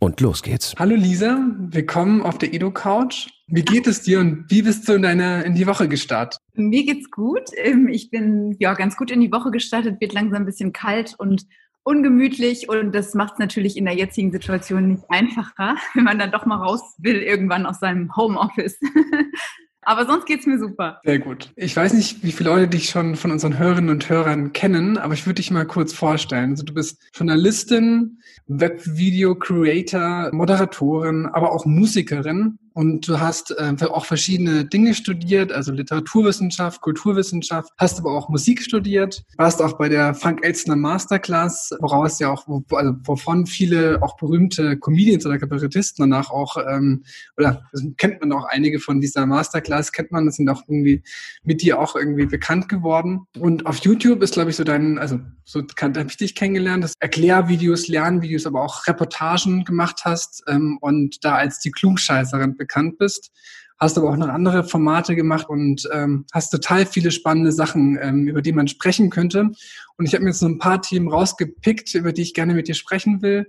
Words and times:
Und 0.00 0.20
los 0.20 0.42
geht's. 0.42 0.74
Hallo 0.78 0.94
Lisa, 0.94 1.44
willkommen 1.58 2.22
auf 2.22 2.38
der 2.38 2.54
Edo-Couch. 2.54 3.30
Wie 3.48 3.62
geht 3.62 3.88
es 3.88 4.02
dir 4.02 4.20
und 4.20 4.44
wie 4.48 4.62
bist 4.62 4.88
du 4.88 4.92
in, 4.92 5.02
deine, 5.02 5.42
in 5.42 5.54
die 5.54 5.66
Woche 5.66 5.88
gestartet? 5.88 6.40
Mir 6.54 6.84
geht's 6.84 7.10
gut. 7.10 7.50
Ähm, 7.56 7.88
ich 7.88 8.08
bin 8.08 8.54
ja 8.60 8.74
ganz 8.74 8.96
gut 8.96 9.10
in 9.10 9.20
die 9.20 9.32
Woche 9.32 9.50
gestartet, 9.50 10.00
wird 10.00 10.12
langsam 10.12 10.42
ein 10.42 10.46
bisschen 10.46 10.72
kalt 10.72 11.16
und 11.18 11.46
ungemütlich 11.82 12.68
und 12.68 12.94
das 12.94 13.14
macht 13.14 13.34
es 13.34 13.38
natürlich 13.40 13.76
in 13.76 13.86
der 13.86 13.94
jetzigen 13.94 14.30
Situation 14.30 14.88
nicht 14.88 15.04
einfacher, 15.08 15.74
wenn 15.94 16.04
man 16.04 16.18
dann 16.18 16.30
doch 16.30 16.46
mal 16.46 16.62
raus 16.62 16.80
will 16.98 17.16
irgendwann 17.16 17.66
aus 17.66 17.80
seinem 17.80 18.14
Homeoffice. 18.14 18.78
Aber 19.88 20.04
sonst 20.04 20.26
geht's 20.26 20.44
mir 20.44 20.58
super. 20.58 21.00
Sehr 21.02 21.18
gut. 21.18 21.50
Ich 21.56 21.74
weiß 21.74 21.94
nicht, 21.94 22.22
wie 22.22 22.30
viele 22.30 22.50
Leute 22.50 22.68
dich 22.68 22.90
schon 22.90 23.16
von 23.16 23.30
unseren 23.30 23.58
Hörerinnen 23.58 23.88
und 23.88 24.06
Hörern 24.10 24.52
kennen, 24.52 24.98
aber 24.98 25.14
ich 25.14 25.24
würde 25.24 25.36
dich 25.36 25.50
mal 25.50 25.64
kurz 25.64 25.94
vorstellen. 25.94 26.50
Also 26.50 26.62
du 26.62 26.74
bist 26.74 27.00
Journalistin, 27.14 28.18
Webvideo-Creator, 28.48 30.28
Moderatorin, 30.32 31.24
aber 31.32 31.52
auch 31.52 31.64
Musikerin 31.64 32.58
und 32.78 33.08
du 33.08 33.18
hast 33.18 33.50
äh, 33.58 33.74
auch 33.86 34.06
verschiedene 34.06 34.64
Dinge 34.64 34.94
studiert, 34.94 35.50
also 35.50 35.72
Literaturwissenschaft, 35.72 36.80
Kulturwissenschaft, 36.80 37.72
hast 37.76 37.98
aber 37.98 38.12
auch 38.12 38.28
Musik 38.28 38.62
studiert, 38.62 39.24
warst 39.36 39.60
auch 39.60 39.72
bei 39.78 39.88
der 39.88 40.14
Frank 40.14 40.44
Elstner 40.44 40.76
Masterclass, 40.76 41.74
woraus 41.80 42.20
ja 42.20 42.30
auch, 42.30 42.46
also 42.70 42.94
wovon 43.02 43.46
viele 43.46 44.00
auch 44.00 44.16
berühmte 44.16 44.78
Comedians 44.78 45.26
oder 45.26 45.38
Kabarettisten 45.38 46.08
danach 46.08 46.30
auch, 46.30 46.56
ähm, 46.70 47.02
oder 47.36 47.64
kennt 47.96 48.20
man 48.20 48.30
auch 48.30 48.44
einige 48.44 48.78
von 48.78 49.00
dieser 49.00 49.26
Masterclass, 49.26 49.90
kennt 49.90 50.12
man, 50.12 50.26
das 50.26 50.36
sind 50.36 50.48
auch 50.48 50.62
irgendwie 50.68 51.02
mit 51.42 51.62
dir 51.62 51.80
auch 51.80 51.96
irgendwie 51.96 52.26
bekannt 52.26 52.68
geworden. 52.68 53.22
Und 53.40 53.66
auf 53.66 53.78
YouTube 53.78 54.22
ist, 54.22 54.34
glaube 54.34 54.50
ich, 54.50 54.56
so 54.56 54.62
dein, 54.62 54.98
also 54.98 55.18
so 55.44 55.64
habe 55.80 56.04
ich 56.06 56.16
dich 56.16 56.36
kennengelernt, 56.36 56.84
dass 56.84 56.92
Erklärvideos, 57.00 57.88
Lernvideos, 57.88 58.46
aber 58.46 58.62
auch 58.62 58.86
Reportagen 58.86 59.64
gemacht 59.64 60.02
hast 60.04 60.44
ähm, 60.46 60.78
und 60.80 61.24
da 61.24 61.34
als 61.34 61.58
die 61.58 61.72
Klugscheißerin 61.72 62.56
bekannt 62.56 62.67
bist. 62.98 63.32
Hast 63.78 63.96
aber 63.96 64.10
auch 64.10 64.16
noch 64.16 64.28
andere 64.28 64.64
Formate 64.64 65.14
gemacht 65.14 65.48
und 65.48 65.88
ähm, 65.92 66.24
hast 66.32 66.50
total 66.50 66.84
viele 66.84 67.12
spannende 67.12 67.52
Sachen, 67.52 67.96
ähm, 68.00 68.26
über 68.26 68.42
die 68.42 68.52
man 68.52 68.66
sprechen 68.66 69.08
könnte. 69.08 69.50
Und 69.96 70.06
ich 70.06 70.14
habe 70.14 70.24
mir 70.24 70.30
jetzt 70.30 70.40
so 70.40 70.46
ein 70.46 70.58
paar 70.58 70.82
Themen 70.82 71.08
rausgepickt, 71.08 71.94
über 71.94 72.12
die 72.12 72.22
ich 72.22 72.34
gerne 72.34 72.54
mit 72.54 72.66
dir 72.66 72.74
sprechen 72.74 73.22
will. 73.22 73.48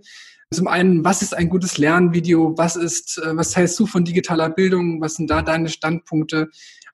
Zum 0.52 0.68
einen, 0.68 1.06
was 1.06 1.22
ist 1.22 1.36
ein 1.36 1.48
gutes 1.48 1.78
Lernvideo? 1.78 2.58
Was 2.58 2.76
ist, 2.76 3.20
äh, 3.20 3.36
was 3.36 3.56
hältst 3.56 3.80
du 3.80 3.86
von 3.86 4.04
digitaler 4.04 4.50
Bildung? 4.50 5.00
Was 5.00 5.16
sind 5.16 5.30
da 5.30 5.42
deine 5.42 5.70
Standpunkte? 5.70 6.50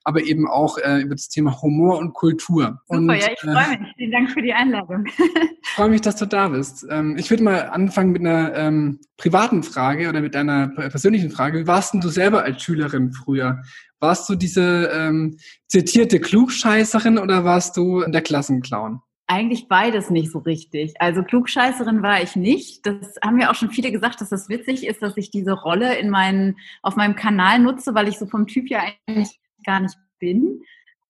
aber 0.06 0.22
eben 0.22 0.46
auch 0.46 0.78
äh, 0.78 1.00
über 1.00 1.16
das 1.16 1.28
Thema 1.28 1.60
Humor 1.62 1.98
und 1.98 2.14
Kultur. 2.14 2.80
Super, 2.86 3.00
und, 3.00 3.10
ja, 3.10 3.16
ich 3.32 3.40
freue 3.40 3.56
äh, 3.56 3.78
mich. 3.78 3.92
Vielen 3.96 4.12
Dank 4.12 4.30
für 4.30 4.40
die 4.40 4.52
Einladung. 4.52 5.04
Ich 5.08 5.70
freue 5.70 5.88
mich, 5.88 6.00
dass 6.00 6.14
du 6.14 6.26
da 6.26 6.48
bist. 6.48 6.86
Ähm, 6.88 7.16
ich 7.18 7.28
würde 7.28 7.42
mal 7.42 7.68
anfangen 7.70 8.12
mit 8.12 8.20
einer 8.20 8.54
ähm, 8.54 9.00
privaten 9.16 9.64
Frage 9.64 10.08
oder 10.08 10.20
mit 10.20 10.36
einer 10.36 10.68
persönlichen 10.68 11.30
Frage. 11.30 11.58
Wie 11.58 11.66
warst 11.66 11.92
denn 11.92 12.00
du 12.00 12.08
selber 12.08 12.44
als 12.44 12.62
Schülerin 12.62 13.12
früher? 13.12 13.60
Warst 13.98 14.28
du 14.28 14.36
diese 14.36 14.90
ähm, 14.94 15.38
zitierte 15.66 16.20
Klugscheißerin 16.20 17.18
oder 17.18 17.44
warst 17.44 17.76
du 17.76 18.04
der 18.06 18.22
Klassenclown? 18.22 19.00
Eigentlich 19.28 19.66
beides 19.66 20.08
nicht 20.10 20.30
so 20.30 20.38
richtig. 20.38 20.94
Also 21.00 21.24
Klugscheißerin 21.24 22.02
war 22.02 22.22
ich 22.22 22.36
nicht. 22.36 22.86
Das 22.86 23.16
haben 23.24 23.36
mir 23.36 23.50
auch 23.50 23.56
schon 23.56 23.70
viele 23.70 23.90
gesagt, 23.90 24.20
dass 24.20 24.28
das 24.28 24.48
witzig 24.48 24.86
ist, 24.86 25.02
dass 25.02 25.16
ich 25.16 25.30
diese 25.30 25.52
Rolle 25.52 25.96
in 25.96 26.10
meinen, 26.10 26.58
auf 26.82 26.94
meinem 26.94 27.16
Kanal 27.16 27.58
nutze, 27.58 27.94
weil 27.94 28.06
ich 28.06 28.18
so 28.18 28.26
vom 28.26 28.46
Typ 28.46 28.70
ja 28.70 28.82
eigentlich 29.06 29.40
gar 29.64 29.80
nicht 29.80 29.96
bin. 30.20 30.62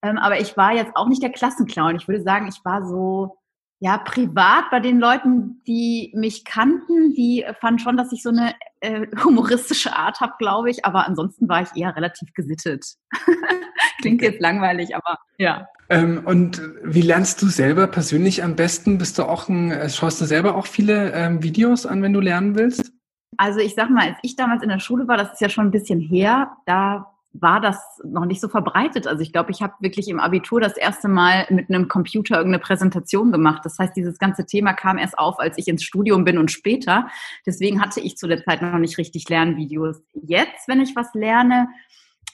Ähm, 0.02 0.16
aber 0.16 0.40
ich 0.40 0.56
war 0.56 0.74
jetzt 0.74 0.96
auch 0.96 1.08
nicht 1.08 1.22
der 1.22 1.32
Klassenclown. 1.32 1.96
Ich 1.96 2.08
würde 2.08 2.22
sagen, 2.22 2.48
ich 2.48 2.64
war 2.64 2.86
so, 2.86 3.36
ja, 3.80 3.98
privat 3.98 4.70
bei 4.70 4.80
den 4.80 4.98
Leuten, 4.98 5.62
die 5.66 6.12
mich 6.14 6.44
kannten, 6.44 7.12
die 7.12 7.44
fanden 7.60 7.78
schon, 7.78 7.96
dass 7.98 8.12
ich 8.12 8.22
so 8.22 8.30
eine 8.30 8.54
äh, 8.80 9.06
humoristische 9.24 9.94
Art 9.94 10.20
habe, 10.20 10.32
glaube 10.38 10.70
ich. 10.70 10.84
Aber 10.84 11.06
ansonsten 11.06 11.48
war 11.48 11.62
ich 11.62 11.68
eher 11.74 11.94
relativ 11.94 12.32
gesittet. 12.34 12.84
Klingt 14.00 14.22
jetzt 14.22 14.40
langweilig, 14.40 14.94
aber 14.94 15.18
ja. 15.38 15.68
Ähm, 15.88 16.22
und 16.24 16.60
wie 16.82 17.02
lernst 17.02 17.40
du 17.42 17.46
selber 17.46 17.86
persönlich 17.86 18.42
am 18.42 18.56
besten? 18.56 18.98
Bist 18.98 19.18
du 19.18 19.24
auch 19.24 19.48
ein, 19.48 19.70
äh, 19.70 19.88
schaust 19.88 20.20
du 20.20 20.24
selber 20.24 20.56
auch 20.56 20.66
viele 20.66 21.12
ähm, 21.12 21.42
Videos 21.42 21.86
an, 21.86 22.02
wenn 22.02 22.12
du 22.12 22.20
lernen 22.20 22.56
willst? 22.56 22.92
Also 23.36 23.60
ich 23.60 23.74
sag 23.74 23.90
mal, 23.90 24.08
als 24.08 24.18
ich 24.22 24.36
damals 24.36 24.62
in 24.62 24.68
der 24.68 24.78
Schule 24.78 25.06
war, 25.08 25.16
das 25.16 25.32
ist 25.34 25.40
ja 25.40 25.48
schon 25.48 25.66
ein 25.66 25.70
bisschen 25.70 26.00
her, 26.00 26.56
da 26.64 27.15
war 27.40 27.60
das 27.60 27.78
noch 28.04 28.24
nicht 28.24 28.40
so 28.40 28.48
verbreitet. 28.48 29.06
Also 29.06 29.22
ich 29.22 29.32
glaube, 29.32 29.50
ich 29.50 29.62
habe 29.62 29.74
wirklich 29.80 30.08
im 30.08 30.20
Abitur 30.20 30.60
das 30.60 30.76
erste 30.76 31.08
Mal 31.08 31.46
mit 31.50 31.68
einem 31.68 31.88
Computer 31.88 32.36
irgendeine 32.36 32.62
Präsentation 32.62 33.32
gemacht. 33.32 33.62
Das 33.64 33.78
heißt, 33.78 33.96
dieses 33.96 34.18
ganze 34.18 34.46
Thema 34.46 34.72
kam 34.72 34.98
erst 34.98 35.18
auf, 35.18 35.38
als 35.38 35.58
ich 35.58 35.68
ins 35.68 35.82
Studium 35.82 36.24
bin 36.24 36.38
und 36.38 36.50
später. 36.50 37.08
Deswegen 37.44 37.80
hatte 37.80 38.00
ich 38.00 38.16
zu 38.16 38.26
der 38.26 38.44
Zeit 38.44 38.62
noch 38.62 38.78
nicht 38.78 38.98
richtig 38.98 39.28
Lernvideos. 39.28 40.02
Jetzt, 40.14 40.68
wenn 40.68 40.80
ich 40.80 40.96
was 40.96 41.14
lerne, 41.14 41.68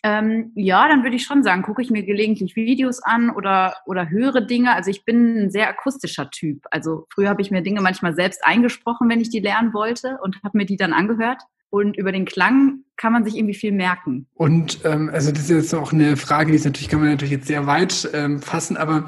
ähm, 0.05 0.51
ja, 0.57 0.89
dann 0.89 1.05
würde 1.05 1.15
ich 1.15 1.25
schon 1.25 1.45
sagen, 1.45 1.63
gucke 1.63 1.81
ich 1.81 1.91
mir 1.91 2.03
gelegentlich 2.03 2.57
Videos 2.57 3.01
an 3.03 3.31
oder, 3.31 3.77
oder 3.87 4.11
höre 4.11 4.41
Dinge. 4.41 4.75
Also 4.75 4.91
ich 4.91 5.05
bin 5.05 5.45
ein 5.45 5.51
sehr 5.51 5.69
akustischer 5.69 6.29
Typ. 6.31 6.65
Also 6.71 7.07
früher 7.15 7.29
habe 7.29 7.43
ich 7.43 7.53
mir 7.53 7.63
Dinge 7.63 7.81
manchmal 7.81 8.15
selbst 8.15 8.45
eingesprochen, 8.45 9.09
wenn 9.09 9.21
ich 9.21 9.31
die 9.31 9.41
lernen 9.41 9.73
wollte 9.73 10.19
und 10.23 10.43
habe 10.43 10.59
mir 10.59 10.67
die 10.67 10.77
dann 10.77 10.93
angehört. 10.93 11.43
Und 11.71 11.97
über 11.97 12.13
den 12.13 12.25
Klang 12.25 12.85
kann 12.97 13.13
man 13.13 13.25
sich 13.25 13.37
irgendwie 13.37 13.55
viel 13.55 13.73
merken. 13.73 14.27
Und 14.35 14.81
ähm, 14.85 15.11
also 15.13 15.33
das 15.33 15.43
ist 15.43 15.51
jetzt 15.51 15.75
auch 15.75 15.93
eine 15.93 16.17
Frage, 16.17 16.51
die 16.51 16.57
ist 16.57 16.65
natürlich, 16.65 16.89
kann 16.89 17.01
man 17.01 17.09
natürlich 17.09 17.33
jetzt 17.33 17.47
sehr 17.47 17.67
weit 17.67 18.09
ähm, 18.13 18.41
fassen, 18.41 18.77
aber 18.77 19.07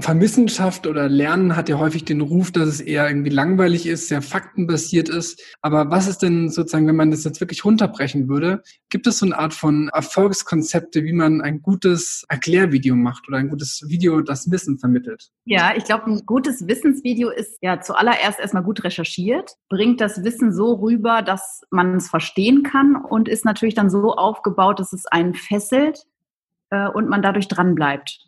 Vermissenschaft 0.00 0.86
oder 0.86 1.08
Lernen 1.08 1.56
hat 1.56 1.68
ja 1.68 1.78
häufig 1.78 2.04
den 2.04 2.20
Ruf, 2.20 2.52
dass 2.52 2.68
es 2.68 2.80
eher 2.80 3.08
irgendwie 3.08 3.30
langweilig 3.30 3.86
ist, 3.86 4.08
sehr 4.08 4.22
faktenbasiert 4.22 5.08
ist. 5.08 5.42
Aber 5.62 5.90
was 5.90 6.08
ist 6.08 6.18
denn 6.18 6.48
sozusagen, 6.50 6.86
wenn 6.86 6.96
man 6.96 7.10
das 7.10 7.24
jetzt 7.24 7.40
wirklich 7.40 7.64
runterbrechen 7.64 8.28
würde, 8.28 8.62
gibt 8.90 9.06
es 9.06 9.18
so 9.18 9.26
eine 9.26 9.38
Art 9.38 9.54
von 9.54 9.88
Erfolgskonzepte, 9.92 11.04
wie 11.04 11.12
man 11.12 11.40
ein 11.40 11.60
gutes 11.60 12.24
Erklärvideo 12.28 12.94
macht 12.94 13.28
oder 13.28 13.38
ein 13.38 13.48
gutes 13.48 13.84
Video, 13.88 14.20
das 14.20 14.50
Wissen 14.50 14.78
vermittelt? 14.78 15.28
Ja, 15.44 15.72
ich 15.76 15.84
glaube, 15.84 16.10
ein 16.10 16.22
gutes 16.24 16.66
Wissensvideo 16.66 17.30
ist 17.30 17.58
ja 17.62 17.80
zuallererst 17.80 18.38
erstmal 18.38 18.62
gut 18.62 18.84
recherchiert, 18.84 19.52
bringt 19.68 20.00
das 20.00 20.22
Wissen 20.24 20.52
so 20.52 20.74
rüber, 20.74 21.22
dass 21.22 21.62
man 21.70 21.96
es 21.96 22.08
verstehen 22.08 22.62
kann 22.62 22.96
und 23.10 23.28
ist 23.28 23.44
natürlich 23.44 23.74
dann 23.74 23.90
so 23.90 24.14
aufgebaut, 24.14 24.80
dass 24.80 24.92
es 24.92 25.06
einen 25.06 25.34
fesselt 25.34 26.04
äh, 26.70 26.88
und 26.88 27.08
man 27.08 27.22
dadurch 27.22 27.48
dranbleibt, 27.48 28.20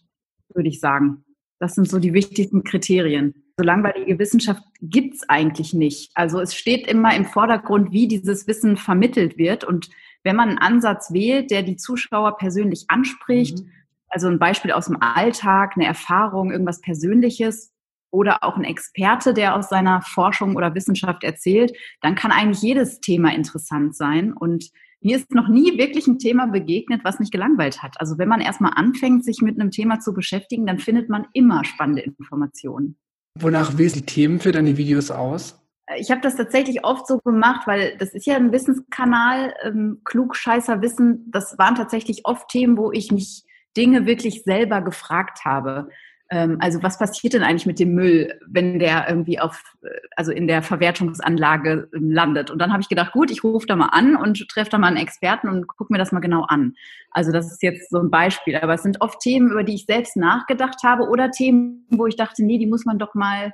würde 0.54 0.68
ich 0.68 0.80
sagen. 0.80 1.24
Das 1.58 1.74
sind 1.74 1.88
so 1.88 1.98
die 1.98 2.14
wichtigsten 2.14 2.64
Kriterien. 2.64 3.34
So 3.56 3.64
langweilige 3.64 4.19
Wissenschaft 4.19 4.62
gibt 4.80 5.16
es 5.16 5.28
eigentlich 5.28 5.74
nicht. 5.74 6.10
Also 6.14 6.40
es 6.40 6.54
steht 6.54 6.86
immer 6.86 7.14
im 7.14 7.26
Vordergrund, 7.26 7.92
wie 7.92 8.08
dieses 8.08 8.46
Wissen 8.46 8.78
vermittelt 8.78 9.36
wird. 9.36 9.64
Und 9.64 9.90
wenn 10.24 10.36
man 10.36 10.48
einen 10.48 10.58
Ansatz 10.58 11.12
wählt, 11.12 11.50
der 11.50 11.62
die 11.62 11.76
Zuschauer 11.76 12.38
persönlich 12.38 12.86
anspricht, 12.88 13.58
mhm. 13.58 13.70
also 14.08 14.28
ein 14.28 14.38
Beispiel 14.38 14.72
aus 14.72 14.86
dem 14.86 15.02
Alltag, 15.02 15.72
eine 15.76 15.84
Erfahrung, 15.84 16.50
irgendwas 16.50 16.80
Persönliches, 16.80 17.72
oder 18.10 18.43
auch 18.43 18.56
ein 18.56 18.65
Experte, 18.65 19.34
der 19.34 19.54
aus 19.54 19.69
seiner 19.69 20.03
Forschung 20.03 20.56
oder 20.56 20.75
Wissenschaft 20.75 21.25
erzählt, 21.25 21.72
dann 22.00 22.15
kann 22.15 22.32
eigentlich 22.32 22.62
jedes 22.62 23.00
Thema 23.00 23.34
interessant 23.34 23.96
sein. 23.96 24.32
Und 24.32 24.70
mir 25.00 25.17
ist 25.17 25.32
noch 25.32 25.49
nie 25.49 25.79
wirklich 25.79 26.06
ein 26.06 26.19
Thema 26.19 26.46
begegnet, 26.46 27.02
was 27.05 27.19
mich 27.19 27.31
gelangweilt 27.31 27.82
hat. 27.82 27.99
Also 28.00 28.19
wenn 28.19 28.29
man 28.29 28.40
erstmal 28.40 28.73
anfängt, 28.75 29.25
sich 29.25 29.40
mit 29.40 29.58
einem 29.58 29.70
Thema 29.70 30.00
zu 30.00 30.12
beschäftigen, 30.12 30.67
dann 30.67 30.79
findet 30.79 31.08
man 31.08 31.26
immer 31.32 31.64
spannende 31.64 32.02
Informationen. 32.02 32.99
Wonach 33.38 33.79
wählst 33.79 33.96
du 33.96 34.00
die 34.00 34.06
Themen 34.06 34.40
für 34.40 34.52
deine 34.52 34.76
Videos 34.76 35.11
aus? 35.11 35.56
Ich 35.96 36.11
habe 36.11 36.20
das 36.20 36.37
tatsächlich 36.37 36.84
oft 36.84 37.06
so 37.06 37.19
gemacht, 37.19 37.67
weil 37.67 37.96
das 37.99 38.14
ist 38.14 38.26
ja 38.26 38.37
ein 38.37 38.52
Wissenskanal, 38.52 39.55
ähm, 39.64 40.02
klugscheißer 40.05 40.82
Wissen. 40.82 41.29
Das 41.31 41.58
waren 41.58 41.75
tatsächlich 41.75 42.26
oft 42.26 42.49
Themen, 42.49 42.76
wo 42.76 42.93
ich 42.93 43.11
mich 43.11 43.44
Dinge 43.76 44.06
wirklich 44.06 44.43
selber 44.44 44.82
gefragt 44.82 45.44
habe. 45.44 45.88
Ähm, 46.31 46.59
also 46.61 46.82
was 46.82 46.99
passiert 46.99 47.35
denn 47.35 47.43
eigentlich 47.43 47.67
mit 47.67 47.81
dem 47.81 47.93
Müll, 47.93 48.38
wenn 48.47 48.79
der 48.79 49.09
irgendwie 49.09 49.41
auf, 49.41 49.62
äh, 49.82 49.88
also 50.17 50.31
in 50.31 50.47
der 50.47 50.62
Verwertungsanlage 50.62 51.88
ähm, 51.93 52.11
landet? 52.11 52.50
Und 52.50 52.61
dann 52.61 52.73
habe 52.73 52.82
ich 52.82 52.88
gedacht, 52.88 53.12
gut, 53.12 53.31
ich 53.31 53.43
rufe 53.43 53.67
da 53.67 53.75
mal 53.75 53.88
an 53.88 54.15
und 54.15 54.49
treffe 54.49 54.71
da 54.71 54.79
mal 54.79 54.87
einen 54.87 54.97
Experten 54.97 55.49
und 55.49 55.67
gucke 55.67 55.93
mir 55.93 55.99
das 55.99 56.12
mal 56.12 56.21
genau 56.21 56.44
an. 56.44 56.75
Also 57.11 57.32
das 57.32 57.50
ist 57.50 57.62
jetzt 57.62 57.91
so 57.91 57.99
ein 57.99 58.11
Beispiel. 58.11 58.56
Aber 58.56 58.75
es 58.75 58.82
sind 58.82 59.00
oft 59.00 59.21
Themen, 59.21 59.50
über 59.50 59.65
die 59.65 59.75
ich 59.75 59.87
selbst 59.87 60.17
nachgedacht 60.17 60.82
habe 60.85 61.09
oder 61.09 61.32
Themen, 61.32 61.87
wo 61.91 62.06
ich 62.06 62.17
dachte, 62.17 62.44
nee, 62.44 62.59
die 62.59 62.67
muss 62.67 62.85
man 62.85 62.99
doch 62.99 63.15
mal 63.15 63.53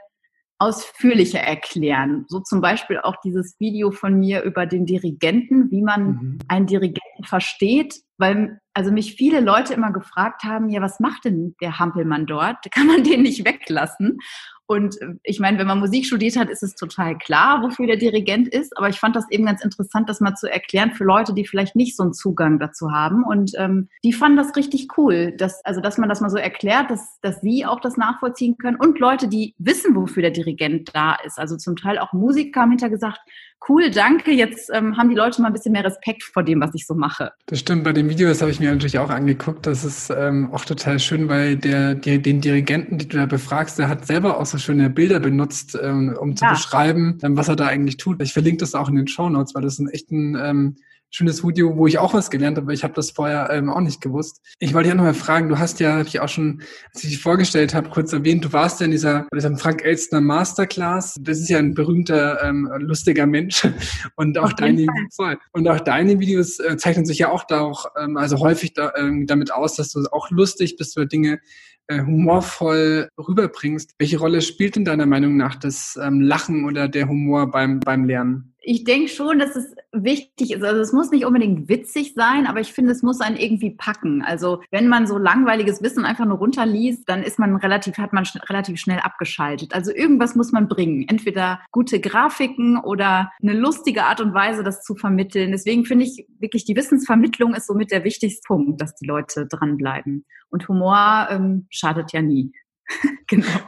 ausführlicher 0.58 1.40
erklären. 1.40 2.24
So 2.28 2.40
zum 2.40 2.60
Beispiel 2.60 2.98
auch 2.98 3.16
dieses 3.22 3.58
Video 3.58 3.90
von 3.90 4.18
mir 4.18 4.42
über 4.42 4.66
den 4.66 4.86
Dirigenten, 4.86 5.70
wie 5.70 5.82
man 5.82 6.06
mhm. 6.06 6.38
einen 6.48 6.66
Dirigenten 6.66 7.24
versteht, 7.24 8.05
weil 8.18 8.60
also 8.74 8.92
mich 8.92 9.14
viele 9.14 9.40
Leute 9.40 9.72
immer 9.72 9.90
gefragt 9.90 10.44
haben, 10.44 10.68
ja, 10.68 10.82
was 10.82 11.00
macht 11.00 11.24
denn 11.24 11.54
der 11.62 11.78
Hampelmann 11.78 12.26
dort? 12.26 12.58
Kann 12.70 12.86
man 12.86 13.04
den 13.04 13.22
nicht 13.22 13.46
weglassen? 13.46 14.18
Und 14.66 15.00
äh, 15.00 15.14
ich 15.22 15.40
meine, 15.40 15.58
wenn 15.58 15.66
man 15.66 15.78
Musik 15.78 16.06
studiert 16.06 16.36
hat, 16.36 16.50
ist 16.50 16.62
es 16.62 16.74
total 16.74 17.16
klar, 17.16 17.62
wofür 17.62 17.86
der 17.86 17.96
Dirigent 17.96 18.48
ist. 18.48 18.76
Aber 18.76 18.88
ich 18.88 18.98
fand 18.98 19.16
das 19.16 19.24
eben 19.30 19.46
ganz 19.46 19.64
interessant, 19.64 20.08
das 20.08 20.20
mal 20.20 20.34
zu 20.34 20.50
erklären 20.50 20.92
für 20.92 21.04
Leute, 21.04 21.32
die 21.32 21.46
vielleicht 21.46 21.76
nicht 21.76 21.96
so 21.96 22.02
einen 22.02 22.12
Zugang 22.12 22.58
dazu 22.58 22.90
haben. 22.90 23.24
Und 23.24 23.52
ähm, 23.56 23.88
die 24.04 24.12
fanden 24.12 24.36
das 24.36 24.56
richtig 24.56 24.88
cool, 24.98 25.32
dass, 25.36 25.64
also 25.64 25.80
dass 25.80 25.98
man 25.98 26.08
das 26.08 26.20
mal 26.20 26.30
so 26.30 26.36
erklärt, 26.36 26.90
dass, 26.90 27.18
dass 27.22 27.40
sie 27.40 27.64
auch 27.64 27.80
das 27.80 27.96
nachvollziehen 27.96 28.58
können. 28.58 28.76
Und 28.76 28.98
Leute, 28.98 29.28
die 29.28 29.54
wissen, 29.58 29.94
wofür 29.94 30.22
der 30.22 30.32
Dirigent 30.32 30.94
da 30.94 31.16
ist. 31.24 31.38
Also 31.38 31.56
zum 31.56 31.76
Teil 31.76 31.98
auch 31.98 32.12
Musiker 32.12 32.62
haben 32.62 32.70
hinter 32.70 32.90
gesagt, 32.90 33.20
cool, 33.68 33.90
danke, 33.90 34.32
jetzt 34.32 34.70
ähm, 34.72 34.96
haben 34.96 35.08
die 35.08 35.14
Leute 35.14 35.40
mal 35.40 35.48
ein 35.48 35.52
bisschen 35.52 35.72
mehr 35.72 35.84
Respekt 35.84 36.22
vor 36.22 36.42
dem, 36.42 36.60
was 36.60 36.74
ich 36.74 36.86
so 36.86 36.94
mache. 36.94 37.32
Das 37.46 37.60
stimmt, 37.60 37.84
bei 37.84 37.92
den 37.92 38.08
Videos 38.08 38.40
habe 38.40 38.50
ich 38.50 38.60
mir 38.60 38.70
natürlich 38.70 38.98
auch 38.98 39.10
angeguckt. 39.10 39.66
Das 39.66 39.84
ist 39.84 40.10
ähm, 40.10 40.50
auch 40.52 40.64
total 40.64 40.98
schön, 40.98 41.28
weil 41.28 41.56
der, 41.56 41.94
der, 41.94 42.18
den 42.18 42.40
Dirigenten, 42.40 42.98
den 42.98 43.08
du 43.08 43.16
da 43.16 43.26
befragst, 43.26 43.78
der 43.78 43.88
hat 43.88 44.06
selber 44.06 44.38
auch 44.38 44.46
so 44.46 44.58
schöne 44.58 44.90
Bilder 44.90 45.20
benutzt, 45.20 45.78
ähm, 45.80 46.16
um 46.18 46.36
zu 46.36 46.44
ja. 46.44 46.52
beschreiben, 46.52 47.18
ähm, 47.22 47.36
was 47.36 47.48
er 47.48 47.56
da 47.56 47.66
eigentlich 47.66 47.96
tut. 47.96 48.22
Ich 48.22 48.32
verlinke 48.32 48.58
das 48.58 48.74
auch 48.74 48.88
in 48.88 48.96
den 48.96 49.08
Show 49.08 49.28
Notes, 49.28 49.54
weil 49.54 49.62
das 49.62 49.78
ein 49.78 49.88
echt 49.88 50.10
ein 50.10 50.36
ähm, 50.40 50.76
schönes 51.10 51.46
Video, 51.46 51.76
wo 51.76 51.86
ich 51.86 51.98
auch 51.98 52.14
was 52.14 52.30
gelernt 52.30 52.56
habe, 52.56 52.66
weil 52.66 52.74
ich 52.74 52.84
habe 52.84 52.94
das 52.94 53.10
vorher 53.10 53.50
ähm, 53.50 53.70
auch 53.70 53.80
nicht 53.80 54.00
gewusst. 54.00 54.40
Ich 54.58 54.74
wollte 54.74 54.88
ja 54.88 54.94
noch 54.94 55.04
mal 55.04 55.14
fragen, 55.14 55.48
du 55.48 55.58
hast 55.58 55.80
ja, 55.80 55.92
habe 55.92 56.08
ich 56.08 56.20
auch 56.20 56.28
schon, 56.28 56.62
als 56.92 57.04
ich 57.04 57.10
dich 57.10 57.22
vorgestellt 57.22 57.74
habe, 57.74 57.88
kurz 57.88 58.12
erwähnt, 58.12 58.44
du 58.44 58.52
warst 58.52 58.80
ja 58.80 58.86
in 58.86 58.90
dieser, 58.90 59.26
dieser 59.34 59.56
Frank 59.56 59.84
Elstner 59.84 60.20
Masterclass. 60.20 61.16
Das 61.20 61.38
ist 61.38 61.48
ja 61.48 61.58
ein 61.58 61.74
berühmter, 61.74 62.42
ähm, 62.42 62.70
lustiger 62.78 63.26
Mensch. 63.26 63.66
Und 64.16 64.38
auch 64.38 64.52
deine, 64.52 64.86
Fall. 65.14 65.38
und 65.52 65.68
auch 65.68 65.80
deine 65.80 66.18
Videos 66.18 66.58
äh, 66.58 66.76
zeichnen 66.76 67.06
sich 67.06 67.18
ja 67.18 67.30
auch 67.30 67.44
da 67.44 67.60
auch, 67.60 67.86
ähm, 67.98 68.16
also 68.16 68.38
häufig 68.38 68.72
da, 68.74 68.92
ähm, 68.96 69.26
damit 69.26 69.52
aus, 69.52 69.76
dass 69.76 69.90
du 69.90 70.04
auch 70.10 70.30
lustig 70.30 70.76
bist 70.76 70.96
über 70.96 71.06
Dinge 71.06 71.40
äh, 71.88 72.00
humorvoll 72.00 73.08
rüberbringst. 73.18 73.94
Welche 73.98 74.18
Rolle 74.18 74.42
spielt 74.42 74.76
in 74.76 74.84
deiner 74.84 75.06
Meinung 75.06 75.36
nach 75.36 75.54
das 75.54 75.98
ähm, 76.02 76.20
Lachen 76.20 76.64
oder 76.64 76.88
der 76.88 77.08
Humor 77.08 77.50
beim, 77.50 77.80
beim 77.80 78.04
Lernen? 78.04 78.55
Ich 78.68 78.82
denke 78.82 79.08
schon, 79.08 79.38
dass 79.38 79.54
es 79.54 79.76
wichtig 79.92 80.52
ist. 80.52 80.64
Also 80.64 80.80
es 80.80 80.92
muss 80.92 81.12
nicht 81.12 81.24
unbedingt 81.24 81.68
witzig 81.68 82.14
sein, 82.16 82.48
aber 82.48 82.58
ich 82.58 82.72
finde, 82.72 82.90
es 82.90 83.00
muss 83.00 83.20
einen 83.20 83.36
irgendwie 83.36 83.70
packen. 83.70 84.22
Also 84.22 84.60
wenn 84.72 84.88
man 84.88 85.06
so 85.06 85.18
langweiliges 85.18 85.82
Wissen 85.84 86.04
einfach 86.04 86.24
nur 86.24 86.38
runterliest, 86.38 87.08
dann 87.08 87.22
ist 87.22 87.38
man 87.38 87.54
relativ, 87.54 87.96
hat 87.98 88.12
man 88.12 88.24
sch 88.24 88.36
relativ 88.50 88.80
schnell 88.80 88.98
abgeschaltet. 88.98 89.72
Also 89.72 89.92
irgendwas 89.92 90.34
muss 90.34 90.50
man 90.50 90.66
bringen. 90.66 91.06
Entweder 91.06 91.60
gute 91.70 92.00
Grafiken 92.00 92.76
oder 92.76 93.30
eine 93.40 93.52
lustige 93.52 94.02
Art 94.02 94.20
und 94.20 94.34
Weise, 94.34 94.64
das 94.64 94.82
zu 94.82 94.96
vermitteln. 94.96 95.52
Deswegen 95.52 95.84
finde 95.84 96.04
ich 96.04 96.26
wirklich, 96.40 96.64
die 96.64 96.74
Wissensvermittlung 96.74 97.54
ist 97.54 97.68
somit 97.68 97.92
der 97.92 98.02
wichtigste 98.02 98.42
Punkt, 98.48 98.80
dass 98.80 98.96
die 98.96 99.06
Leute 99.06 99.46
dranbleiben. 99.46 100.26
Und 100.50 100.66
Humor 100.66 101.28
ähm, 101.30 101.68
schadet 101.70 102.12
ja 102.12 102.20
nie. 102.20 102.50
genau. 103.28 103.60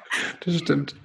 Das 0.44 0.58
stimmt. 0.58 0.96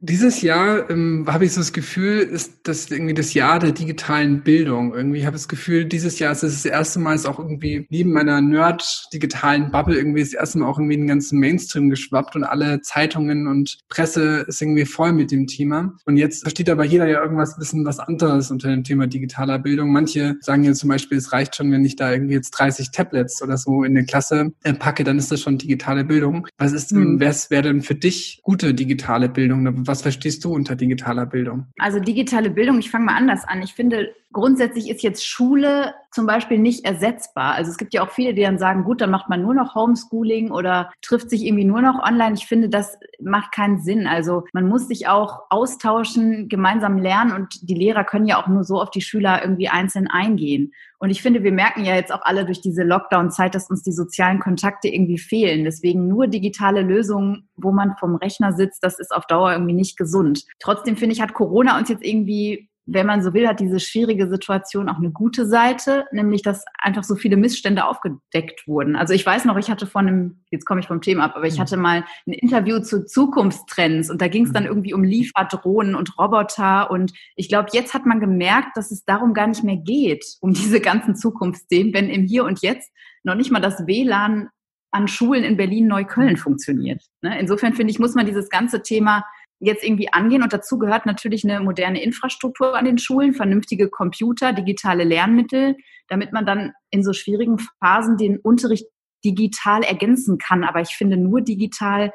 Dieses 0.00 0.42
Jahr 0.42 0.90
ähm, 0.90 1.24
habe 1.28 1.44
ich 1.44 1.52
so 1.52 1.60
das 1.60 1.72
Gefühl, 1.72 2.18
ist 2.18 2.60
das 2.64 2.90
irgendwie 2.90 3.14
das 3.14 3.34
Jahr 3.34 3.58
der 3.58 3.72
digitalen 3.72 4.42
Bildung. 4.42 4.94
Irgendwie 4.94 5.26
habe 5.26 5.36
ich 5.36 5.42
das 5.42 5.48
Gefühl, 5.48 5.84
dieses 5.84 6.18
Jahr 6.18 6.32
ist 6.32 6.42
es 6.42 6.62
das 6.62 6.64
erste 6.64 6.98
Mal, 6.98 7.14
ist 7.14 7.26
auch 7.26 7.38
irgendwie 7.38 7.86
neben 7.90 8.12
meiner 8.12 8.40
Nerd-digitalen 8.40 9.70
Bubble 9.70 9.96
irgendwie 9.96 10.20
das 10.20 10.32
erste 10.32 10.58
Mal 10.58 10.66
auch 10.66 10.78
irgendwie 10.78 10.94
in 10.94 11.00
den 11.02 11.08
ganzen 11.08 11.38
Mainstream 11.38 11.90
geschwappt 11.90 12.36
und 12.36 12.44
alle 12.44 12.80
Zeitungen 12.82 13.46
und 13.46 13.78
Presse 13.88 14.44
ist 14.46 14.60
irgendwie 14.60 14.84
voll 14.84 15.12
mit 15.12 15.30
dem 15.30 15.46
Thema. 15.46 15.94
Und 16.04 16.16
jetzt 16.16 16.42
versteht 16.42 16.68
aber 16.70 16.84
jeder 16.84 17.06
ja 17.06 17.22
irgendwas 17.22 17.56
bisschen 17.58 17.84
was 17.84 17.98
anderes 17.98 18.50
unter 18.50 18.68
dem 18.68 18.84
Thema 18.84 19.06
digitaler 19.06 19.58
Bildung. 19.58 19.90
Manche 19.90 20.36
sagen 20.40 20.64
ja 20.64 20.72
zum 20.72 20.88
Beispiel, 20.88 21.18
es 21.18 21.32
reicht 21.32 21.56
schon, 21.56 21.72
wenn 21.72 21.84
ich 21.84 21.96
da 21.96 22.12
irgendwie 22.12 22.34
jetzt 22.34 22.50
30 22.50 22.90
Tablets 22.90 23.42
oder 23.42 23.56
so 23.56 23.84
in 23.84 23.94
der 23.94 24.04
Klasse 24.04 24.52
äh, 24.62 24.74
packe, 24.74 25.04
dann 25.04 25.18
ist 25.18 25.32
das 25.32 25.40
schon 25.40 25.58
digitale 25.58 26.04
Bildung. 26.04 26.46
Was 26.58 26.72
ist 26.72 26.90
denn, 26.90 27.20
was 27.20 27.50
wäre 27.50 27.62
denn 27.62 27.82
für 27.82 27.94
dich 27.94 28.40
gute 28.42 28.74
digitale 28.74 29.28
Bildung? 29.28 29.85
Was 29.86 30.02
verstehst 30.02 30.44
du 30.44 30.52
unter 30.52 30.76
digitaler 30.76 31.26
Bildung? 31.26 31.66
Also 31.78 32.00
digitale 32.00 32.50
Bildung, 32.50 32.78
ich 32.78 32.90
fange 32.90 33.06
mal 33.06 33.16
anders 33.16 33.44
an. 33.44 33.62
Ich 33.62 33.74
finde, 33.74 34.14
grundsätzlich 34.32 34.90
ist 34.90 35.02
jetzt 35.02 35.26
Schule 35.26 35.94
zum 36.10 36.26
Beispiel 36.26 36.58
nicht 36.58 36.84
ersetzbar. 36.84 37.54
Also 37.54 37.70
es 37.70 37.76
gibt 37.76 37.94
ja 37.94 38.02
auch 38.02 38.10
viele, 38.10 38.34
die 38.34 38.42
dann 38.42 38.58
sagen, 38.58 38.84
gut, 38.84 39.00
dann 39.00 39.10
macht 39.10 39.28
man 39.28 39.42
nur 39.42 39.54
noch 39.54 39.74
Homeschooling 39.74 40.50
oder 40.50 40.90
trifft 41.02 41.30
sich 41.30 41.44
irgendwie 41.44 41.64
nur 41.64 41.82
noch 41.82 42.02
online. 42.02 42.34
Ich 42.34 42.46
finde, 42.46 42.68
das 42.68 42.98
macht 43.20 43.52
keinen 43.52 43.82
Sinn. 43.82 44.06
Also 44.06 44.44
man 44.52 44.68
muss 44.68 44.88
sich 44.88 45.08
auch 45.08 45.40
austauschen, 45.50 46.48
gemeinsam 46.48 46.98
lernen 46.98 47.32
und 47.32 47.68
die 47.68 47.74
Lehrer 47.74 48.04
können 48.04 48.26
ja 48.26 48.42
auch 48.42 48.46
nur 48.46 48.64
so 48.64 48.80
auf 48.80 48.90
die 48.90 49.02
Schüler 49.02 49.42
irgendwie 49.42 49.68
einzeln 49.68 50.08
eingehen. 50.08 50.72
Und 50.98 51.10
ich 51.10 51.20
finde, 51.20 51.42
wir 51.42 51.52
merken 51.52 51.84
ja 51.84 51.94
jetzt 51.94 52.12
auch 52.12 52.22
alle 52.22 52.46
durch 52.46 52.60
diese 52.62 52.82
Lockdown-Zeit, 52.82 53.54
dass 53.54 53.68
uns 53.68 53.82
die 53.82 53.92
sozialen 53.92 54.40
Kontakte 54.40 54.88
irgendwie 54.88 55.18
fehlen. 55.18 55.64
Deswegen 55.64 56.08
nur 56.08 56.26
digitale 56.26 56.80
Lösungen, 56.80 57.48
wo 57.56 57.72
man 57.72 57.96
vom 57.98 58.16
Rechner 58.16 58.54
sitzt, 58.54 58.82
das 58.82 58.98
ist 58.98 59.14
auf 59.14 59.26
Dauer 59.26 59.52
irgendwie 59.52 59.74
nicht 59.74 59.98
gesund. 59.98 60.44
Trotzdem 60.58 60.96
finde 60.96 61.14
ich, 61.14 61.20
hat 61.20 61.34
Corona 61.34 61.78
uns 61.78 61.90
jetzt 61.90 62.04
irgendwie 62.04 62.70
wenn 62.86 63.06
man 63.06 63.20
so 63.22 63.34
will, 63.34 63.48
hat 63.48 63.58
diese 63.58 63.80
schwierige 63.80 64.28
Situation 64.28 64.88
auch 64.88 64.98
eine 64.98 65.10
gute 65.10 65.44
Seite, 65.44 66.06
nämlich 66.12 66.42
dass 66.42 66.64
einfach 66.80 67.02
so 67.02 67.16
viele 67.16 67.36
Missstände 67.36 67.84
aufgedeckt 67.84 68.66
wurden. 68.68 68.94
Also 68.94 69.12
ich 69.12 69.26
weiß 69.26 69.44
noch, 69.44 69.56
ich 69.56 69.70
hatte 69.70 69.86
von 69.86 70.06
einem, 70.06 70.44
jetzt 70.50 70.64
komme 70.64 70.80
ich 70.80 70.86
vom 70.86 71.00
Thema 71.00 71.24
ab, 71.24 71.32
aber 71.34 71.46
ich 71.46 71.56
mhm. 71.56 71.60
hatte 71.62 71.76
mal 71.76 72.04
ein 72.26 72.32
Interview 72.32 72.78
zu 72.78 73.04
Zukunftstrends 73.04 74.08
und 74.08 74.22
da 74.22 74.28
ging 74.28 74.46
es 74.46 74.52
dann 74.52 74.62
mhm. 74.62 74.68
irgendwie 74.68 74.94
um 74.94 75.02
Lieferdrohnen 75.02 75.96
und 75.96 76.16
Roboter 76.16 76.90
und 76.90 77.12
ich 77.34 77.48
glaube, 77.48 77.70
jetzt 77.72 77.92
hat 77.92 78.06
man 78.06 78.20
gemerkt, 78.20 78.76
dass 78.76 78.92
es 78.92 79.04
darum 79.04 79.34
gar 79.34 79.48
nicht 79.48 79.64
mehr 79.64 79.76
geht, 79.76 80.24
um 80.40 80.54
diese 80.54 80.80
ganzen 80.80 81.16
Zukunftsthemen, 81.16 81.92
wenn 81.92 82.08
im 82.08 82.24
Hier 82.24 82.44
und 82.44 82.62
Jetzt 82.62 82.92
noch 83.24 83.34
nicht 83.34 83.50
mal 83.50 83.60
das 83.60 83.86
WLAN 83.86 84.48
an 84.92 85.08
Schulen 85.08 85.42
in 85.42 85.56
Berlin-Neukölln 85.56 86.34
mhm. 86.34 86.38
funktioniert. 86.38 87.02
Ne? 87.20 87.38
Insofern 87.40 87.74
finde 87.74 87.90
ich, 87.90 87.98
muss 87.98 88.14
man 88.14 88.26
dieses 88.26 88.48
ganze 88.48 88.82
Thema 88.82 89.24
jetzt 89.58 89.84
irgendwie 89.84 90.12
angehen. 90.12 90.42
Und 90.42 90.52
dazu 90.52 90.78
gehört 90.78 91.06
natürlich 91.06 91.44
eine 91.44 91.60
moderne 91.60 92.02
Infrastruktur 92.02 92.76
an 92.76 92.84
den 92.84 92.98
Schulen, 92.98 93.34
vernünftige 93.34 93.88
Computer, 93.88 94.52
digitale 94.52 95.04
Lernmittel, 95.04 95.76
damit 96.08 96.32
man 96.32 96.46
dann 96.46 96.72
in 96.90 97.02
so 97.02 97.12
schwierigen 97.12 97.58
Phasen 97.80 98.16
den 98.16 98.38
Unterricht 98.38 98.86
digital 99.24 99.82
ergänzen 99.82 100.38
kann. 100.38 100.64
Aber 100.64 100.80
ich 100.80 100.90
finde, 100.90 101.16
nur 101.16 101.40
digital 101.40 102.12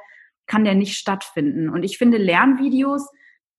kann 0.47 0.63
der 0.63 0.75
nicht 0.75 0.97
stattfinden. 0.97 1.69
Und 1.69 1.83
ich 1.83 1.97
finde, 1.97 2.17
Lernvideos, 2.17 3.09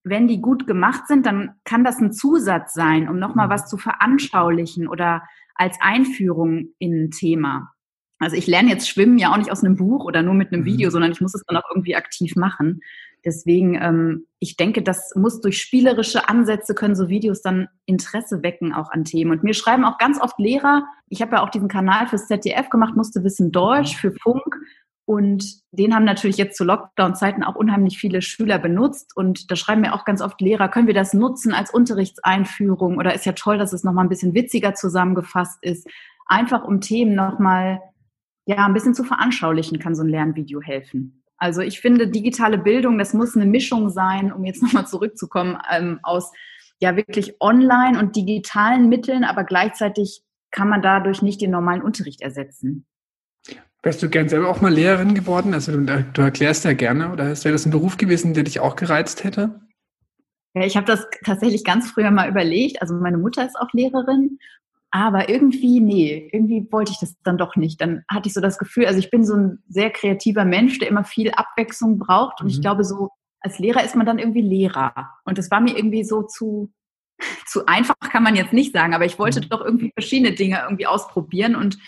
wenn 0.03 0.27
die 0.27 0.41
gut 0.41 0.67
gemacht 0.67 1.07
sind, 1.07 1.25
dann 1.25 1.55
kann 1.63 1.83
das 1.83 1.99
ein 1.99 2.11
Zusatz 2.11 2.73
sein, 2.73 3.07
um 3.09 3.19
nochmal 3.19 3.49
was 3.49 3.69
zu 3.69 3.77
veranschaulichen 3.77 4.87
oder 4.87 5.23
als 5.55 5.77
Einführung 5.81 6.73
in 6.79 7.05
ein 7.05 7.11
Thema. 7.11 7.73
Also 8.19 8.35
ich 8.35 8.47
lerne 8.47 8.69
jetzt 8.69 8.87
Schwimmen 8.87 9.17
ja 9.17 9.31
auch 9.31 9.37
nicht 9.37 9.51
aus 9.51 9.63
einem 9.63 9.75
Buch 9.75 10.05
oder 10.05 10.23
nur 10.23 10.33
mit 10.33 10.51
einem 10.51 10.61
mhm. 10.61 10.65
Video, 10.65 10.89
sondern 10.89 11.11
ich 11.11 11.21
muss 11.21 11.35
es 11.35 11.43
dann 11.45 11.57
auch 11.57 11.69
irgendwie 11.69 11.95
aktiv 11.95 12.35
machen. 12.35 12.81
Deswegen, 13.25 13.75
ähm, 13.75 14.27
ich 14.39 14.57
denke, 14.57 14.81
das 14.81 15.13
muss 15.15 15.39
durch 15.39 15.61
spielerische 15.61 16.27
Ansätze 16.27 16.75
können 16.75 16.95
so 16.95 17.07
Videos 17.07 17.41
dann 17.41 17.67
Interesse 17.85 18.43
wecken 18.43 18.73
auch 18.73 18.91
an 18.91 19.05
Themen. 19.05 19.31
Und 19.31 19.43
mir 19.43 19.53
schreiben 19.53 19.85
auch 19.85 19.97
ganz 19.97 20.19
oft 20.19 20.37
Lehrer, 20.39 20.83
ich 21.07 21.21
habe 21.21 21.35
ja 21.35 21.43
auch 21.43 21.49
diesen 21.49 21.69
Kanal 21.69 22.07
fürs 22.07 22.27
ZDF 22.27 22.69
gemacht, 22.69 22.95
musste 22.95 23.23
wissen 23.23 23.51
Deutsch 23.51 23.95
für 23.95 24.11
Funk. 24.11 24.57
Und 25.05 25.61
den 25.71 25.93
haben 25.93 26.05
natürlich 26.05 26.37
jetzt 26.37 26.57
zu 26.57 26.63
Lockdown-Zeiten 26.63 27.43
auch 27.43 27.55
unheimlich 27.55 27.97
viele 27.97 28.21
Schüler 28.21 28.57
benutzt. 28.57 29.15
Und 29.15 29.51
da 29.51 29.55
schreiben 29.55 29.81
mir 29.81 29.93
auch 29.93 30.05
ganz 30.05 30.21
oft 30.21 30.39
Lehrer, 30.39 30.69
können 30.69 30.87
wir 30.87 30.93
das 30.93 31.13
nutzen 31.13 31.53
als 31.53 31.73
Unterrichtseinführung? 31.73 32.97
Oder 32.97 33.13
ist 33.13 33.25
ja 33.25 33.33
toll, 33.33 33.57
dass 33.57 33.73
es 33.73 33.83
nochmal 33.83 34.05
ein 34.05 34.09
bisschen 34.09 34.33
witziger 34.33 34.75
zusammengefasst 34.75 35.59
ist. 35.61 35.87
Einfach 36.25 36.63
um 36.63 36.79
Themen 36.79 37.15
nochmal, 37.15 37.81
ja, 38.45 38.65
ein 38.65 38.73
bisschen 38.73 38.93
zu 38.93 39.03
veranschaulichen, 39.03 39.79
kann 39.79 39.95
so 39.95 40.03
ein 40.03 40.09
Lernvideo 40.09 40.61
helfen. 40.61 41.22
Also 41.37 41.61
ich 41.61 41.81
finde, 41.81 42.07
digitale 42.07 42.57
Bildung, 42.57 42.97
das 42.97 43.13
muss 43.13 43.35
eine 43.35 43.45
Mischung 43.45 43.89
sein, 43.89 44.31
um 44.31 44.45
jetzt 44.45 44.61
nochmal 44.63 44.87
zurückzukommen, 44.87 45.57
ähm, 45.71 45.99
aus 46.03 46.31
ja 46.79 46.95
wirklich 46.95 47.35
online 47.39 47.99
und 47.99 48.15
digitalen 48.15 48.89
Mitteln, 48.89 49.23
aber 49.23 49.43
gleichzeitig 49.43 50.21
kann 50.51 50.69
man 50.69 50.81
dadurch 50.81 51.21
nicht 51.21 51.41
den 51.41 51.51
normalen 51.51 51.81
Unterricht 51.81 52.21
ersetzen. 52.21 52.85
Wärst 53.81 54.01
du 54.01 54.09
gern 54.09 54.29
selber 54.29 54.49
auch 54.49 54.61
mal 54.61 54.73
Lehrerin 54.73 55.13
geworden? 55.13 55.53
Also 55.53 55.73
du, 55.73 56.05
du 56.13 56.21
erklärst 56.21 56.63
ja 56.63 56.73
gerne, 56.73 57.11
oder 57.11 57.25
wäre 57.25 57.51
das 57.51 57.65
ein 57.65 57.71
Beruf 57.71 57.97
gewesen, 57.97 58.33
der 58.33 58.43
dich 58.43 58.61
auch 58.61 58.77
gereizt 58.77 59.23
hätte? 59.25 59.59
Ja, 60.53 60.65
ich 60.65 60.77
habe 60.77 60.85
das 60.85 61.05
tatsächlich 61.25 61.63
ganz 61.65 61.89
früher 61.89 62.11
mal 62.11 62.29
überlegt. 62.29 62.81
Also 62.81 62.93
meine 62.93 63.17
Mutter 63.17 63.45
ist 63.45 63.57
auch 63.57 63.73
Lehrerin 63.73 64.37
aber 64.95 65.27
irgendwie, 65.27 65.79
nee, 65.79 66.29
irgendwie 66.31 66.67
wollte 66.71 66.91
ich 66.91 66.99
das 66.99 67.15
dann 67.23 67.39
doch 67.39 67.55
nicht. 67.55 67.81
Dann 67.81 68.03
hatte 68.07 68.27
ich 68.27 68.33
so 68.33 68.41
das 68.41 68.59
Gefühl, 68.59 68.85
also 68.85 68.99
ich 68.99 69.09
bin 69.09 69.25
so 69.25 69.33
ein 69.35 69.63
sehr 69.67 69.89
kreativer 69.89 70.45
Mensch, 70.45 70.77
der 70.77 70.87
immer 70.87 71.03
viel 71.03 71.31
Abwechslung 71.31 71.97
braucht. 71.97 72.39
Und 72.39 72.45
mhm. 72.45 72.51
ich 72.51 72.61
glaube, 72.61 72.83
so 72.83 73.09
als 73.39 73.57
Lehrer 73.57 73.83
ist 73.83 73.95
man 73.95 74.05
dann 74.05 74.19
irgendwie 74.19 74.41
Lehrer. 74.41 74.93
Und 75.25 75.39
das 75.39 75.49
war 75.49 75.61
mir 75.61 75.75
irgendwie 75.75 76.03
so 76.03 76.21
zu, 76.21 76.71
zu 77.47 77.65
einfach, 77.65 77.95
kann 77.99 78.21
man 78.21 78.35
jetzt 78.35 78.53
nicht 78.53 78.71
sagen, 78.71 78.93
aber 78.93 79.05
ich 79.05 79.17
wollte 79.17 79.41
mhm. 79.41 79.49
doch 79.49 79.65
irgendwie 79.65 79.91
verschiedene 79.95 80.35
Dinge 80.35 80.61
irgendwie 80.63 80.85
ausprobieren 80.85 81.55
und 81.55 81.79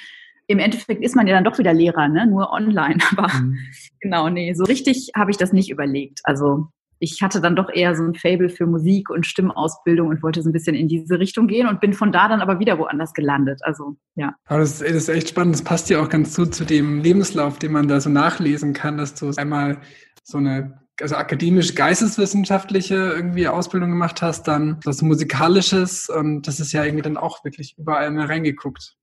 im 0.48 0.58
Endeffekt 0.58 1.04
ist 1.04 1.16
man 1.16 1.28
ja 1.28 1.36
dann 1.36 1.44
doch 1.44 1.60
wieder 1.60 1.74
Lehrer, 1.74 2.08
ne? 2.08 2.26
nur 2.26 2.52
online. 2.52 2.98
Aber 3.18 3.34
mhm. 3.34 3.58
genau, 4.00 4.30
nee, 4.30 4.54
so 4.54 4.64
richtig 4.64 5.10
habe 5.16 5.32
ich 5.32 5.38
das 5.38 5.54
nicht 5.54 5.72
überlegt. 5.72 6.22
Also 6.24 6.68
ich 7.00 7.22
hatte 7.22 7.42
dann 7.42 7.56
doch 7.56 7.70
eher 7.70 7.96
so 7.96 8.04
ein 8.04 8.16
Fable 8.16 8.50
für 8.50 8.66
Musik 8.66 9.10
und 9.10 9.26
Stimmausbildung 9.26 10.08
und 10.08 10.24
wollte 10.24 10.42
so 10.42 10.50
ein 10.50 10.54
bisschen 10.54 10.76
in 10.76 10.88
diese 10.88 11.20
Richtung 11.20 11.48
gehen 11.48 11.68
und 11.68 11.82
bin 11.82 11.94
von 11.94 12.12
da 12.12 12.28
dann 12.28 12.42
aber 12.42 12.60
wieder 12.60 12.78
woanders 12.78 13.14
gelandet. 13.14 13.60
Also 13.64 13.98
ja. 14.16 14.36
Aber 14.46 14.60
das, 14.60 14.80
das 14.80 14.90
ist 14.90 15.10
echt 15.10 15.30
spannend. 15.30 15.56
Das 15.56 15.64
passt 15.64 15.90
ja 15.90 16.02
auch 16.02 16.10
ganz 16.10 16.36
gut 16.36 16.56
zu 16.56 16.66
dem 16.66 17.02
Lebenslauf, 17.02 17.60
den 17.60 17.72
man 17.72 17.88
da 17.88 18.00
so 18.00 18.10
nachlesen 18.10 18.74
kann, 18.74 18.98
dass 18.98 19.16
du 19.16 19.32
einmal 19.36 19.78
so 20.24 20.38
eine 20.38 20.86
also 21.02 21.16
akademisch 21.16 21.76
geisteswissenschaftliche 21.76 22.96
irgendwie 22.96 23.48
Ausbildung 23.48 23.90
gemacht 23.90 24.22
hast, 24.22 24.48
dann 24.48 24.80
das 24.84 25.02
musikalisches 25.02 26.10
und 26.10 26.48
das 26.48 26.60
ist 26.60 26.72
ja 26.72 26.86
irgendwie 26.86 27.04
dann 27.04 27.18
auch 27.18 27.44
wirklich 27.44 27.76
überall 27.78 28.10
mal 28.12 28.28
reingeguckt. 28.28 28.96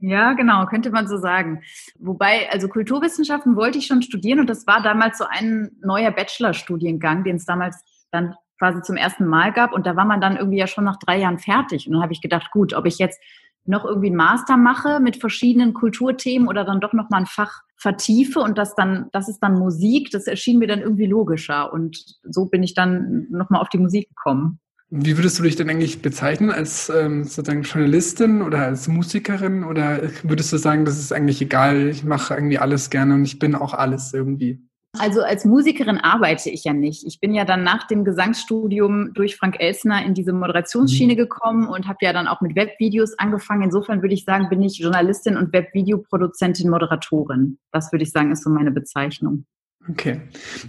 Ja, 0.00 0.32
genau, 0.32 0.64
könnte 0.66 0.90
man 0.90 1.06
so 1.06 1.18
sagen. 1.18 1.62
Wobei, 1.98 2.48
also 2.50 2.68
Kulturwissenschaften 2.68 3.54
wollte 3.54 3.78
ich 3.78 3.86
schon 3.86 4.00
studieren 4.00 4.40
und 4.40 4.48
das 4.48 4.66
war 4.66 4.82
damals 4.82 5.18
so 5.18 5.24
ein 5.28 5.70
neuer 5.82 6.10
Bachelorstudiengang, 6.10 7.22
den 7.22 7.36
es 7.36 7.44
damals 7.44 7.84
dann 8.10 8.34
quasi 8.58 8.80
zum 8.82 8.96
ersten 8.96 9.26
Mal 9.26 9.52
gab 9.52 9.72
und 9.72 9.86
da 9.86 9.96
war 9.96 10.06
man 10.06 10.20
dann 10.20 10.36
irgendwie 10.36 10.58
ja 10.58 10.66
schon 10.66 10.84
nach 10.84 10.98
drei 10.98 11.18
Jahren 11.18 11.38
fertig 11.38 11.86
und 11.86 11.94
dann 11.94 12.02
habe 12.02 12.12
ich 12.12 12.22
gedacht, 12.22 12.50
gut, 12.50 12.74
ob 12.74 12.86
ich 12.86 12.98
jetzt 12.98 13.20
noch 13.66 13.84
irgendwie 13.84 14.08
einen 14.08 14.16
Master 14.16 14.56
mache 14.56 15.00
mit 15.00 15.16
verschiedenen 15.16 15.74
Kulturthemen 15.74 16.48
oder 16.48 16.64
dann 16.64 16.80
doch 16.80 16.94
noch 16.94 17.10
mal 17.10 17.18
ein 17.18 17.26
Fach 17.26 17.60
vertiefe 17.76 18.40
und 18.40 18.58
das 18.58 18.74
dann, 18.74 19.08
das 19.12 19.28
ist 19.28 19.40
dann 19.40 19.54
Musik, 19.54 20.10
das 20.10 20.26
erschien 20.26 20.58
mir 20.58 20.66
dann 20.66 20.80
irgendwie 20.80 21.06
logischer 21.06 21.72
und 21.72 22.04
so 22.22 22.46
bin 22.46 22.62
ich 22.62 22.74
dann 22.74 23.26
noch 23.30 23.50
mal 23.50 23.60
auf 23.60 23.68
die 23.68 23.78
Musik 23.78 24.08
gekommen. 24.08 24.60
Wie 24.92 25.16
würdest 25.16 25.38
du 25.38 25.44
dich 25.44 25.54
denn 25.54 25.70
eigentlich 25.70 26.02
bezeichnen? 26.02 26.50
Als 26.50 26.90
ähm, 26.90 27.22
sozusagen 27.22 27.62
Journalistin 27.62 28.42
oder 28.42 28.58
als 28.58 28.88
Musikerin? 28.88 29.62
Oder 29.62 30.00
würdest 30.24 30.52
du 30.52 30.56
sagen, 30.56 30.84
das 30.84 30.98
ist 30.98 31.12
eigentlich 31.12 31.40
egal, 31.40 31.88
ich 31.88 32.02
mache 32.02 32.34
irgendwie 32.34 32.58
alles 32.58 32.90
gerne 32.90 33.14
und 33.14 33.24
ich 33.24 33.38
bin 33.38 33.54
auch 33.54 33.72
alles 33.72 34.12
irgendwie? 34.12 34.60
Also 34.98 35.22
als 35.22 35.44
Musikerin 35.44 35.98
arbeite 35.98 36.50
ich 36.50 36.64
ja 36.64 36.72
nicht. 36.72 37.06
Ich 37.06 37.20
bin 37.20 37.32
ja 37.32 37.44
dann 37.44 37.62
nach 37.62 37.86
dem 37.86 38.04
Gesangsstudium 38.04 39.14
durch 39.14 39.36
Frank 39.36 39.60
Elsner 39.60 40.04
in 40.04 40.14
diese 40.14 40.32
Moderationsschiene 40.32 41.12
mhm. 41.12 41.18
gekommen 41.18 41.68
und 41.68 41.86
habe 41.86 41.98
ja 42.00 42.12
dann 42.12 42.26
auch 42.26 42.40
mit 42.40 42.56
Webvideos 42.56 43.16
angefangen. 43.16 43.62
Insofern 43.62 44.02
würde 44.02 44.14
ich 44.14 44.24
sagen, 44.24 44.48
bin 44.48 44.60
ich 44.60 44.78
Journalistin 44.78 45.36
und 45.36 45.52
Webvideoproduzentin, 45.52 46.68
Moderatorin. 46.68 47.58
Das 47.70 47.92
würde 47.92 48.02
ich 48.02 48.10
sagen, 48.10 48.32
ist 48.32 48.42
so 48.42 48.50
meine 48.50 48.72
Bezeichnung. 48.72 49.44
Okay. 49.88 50.20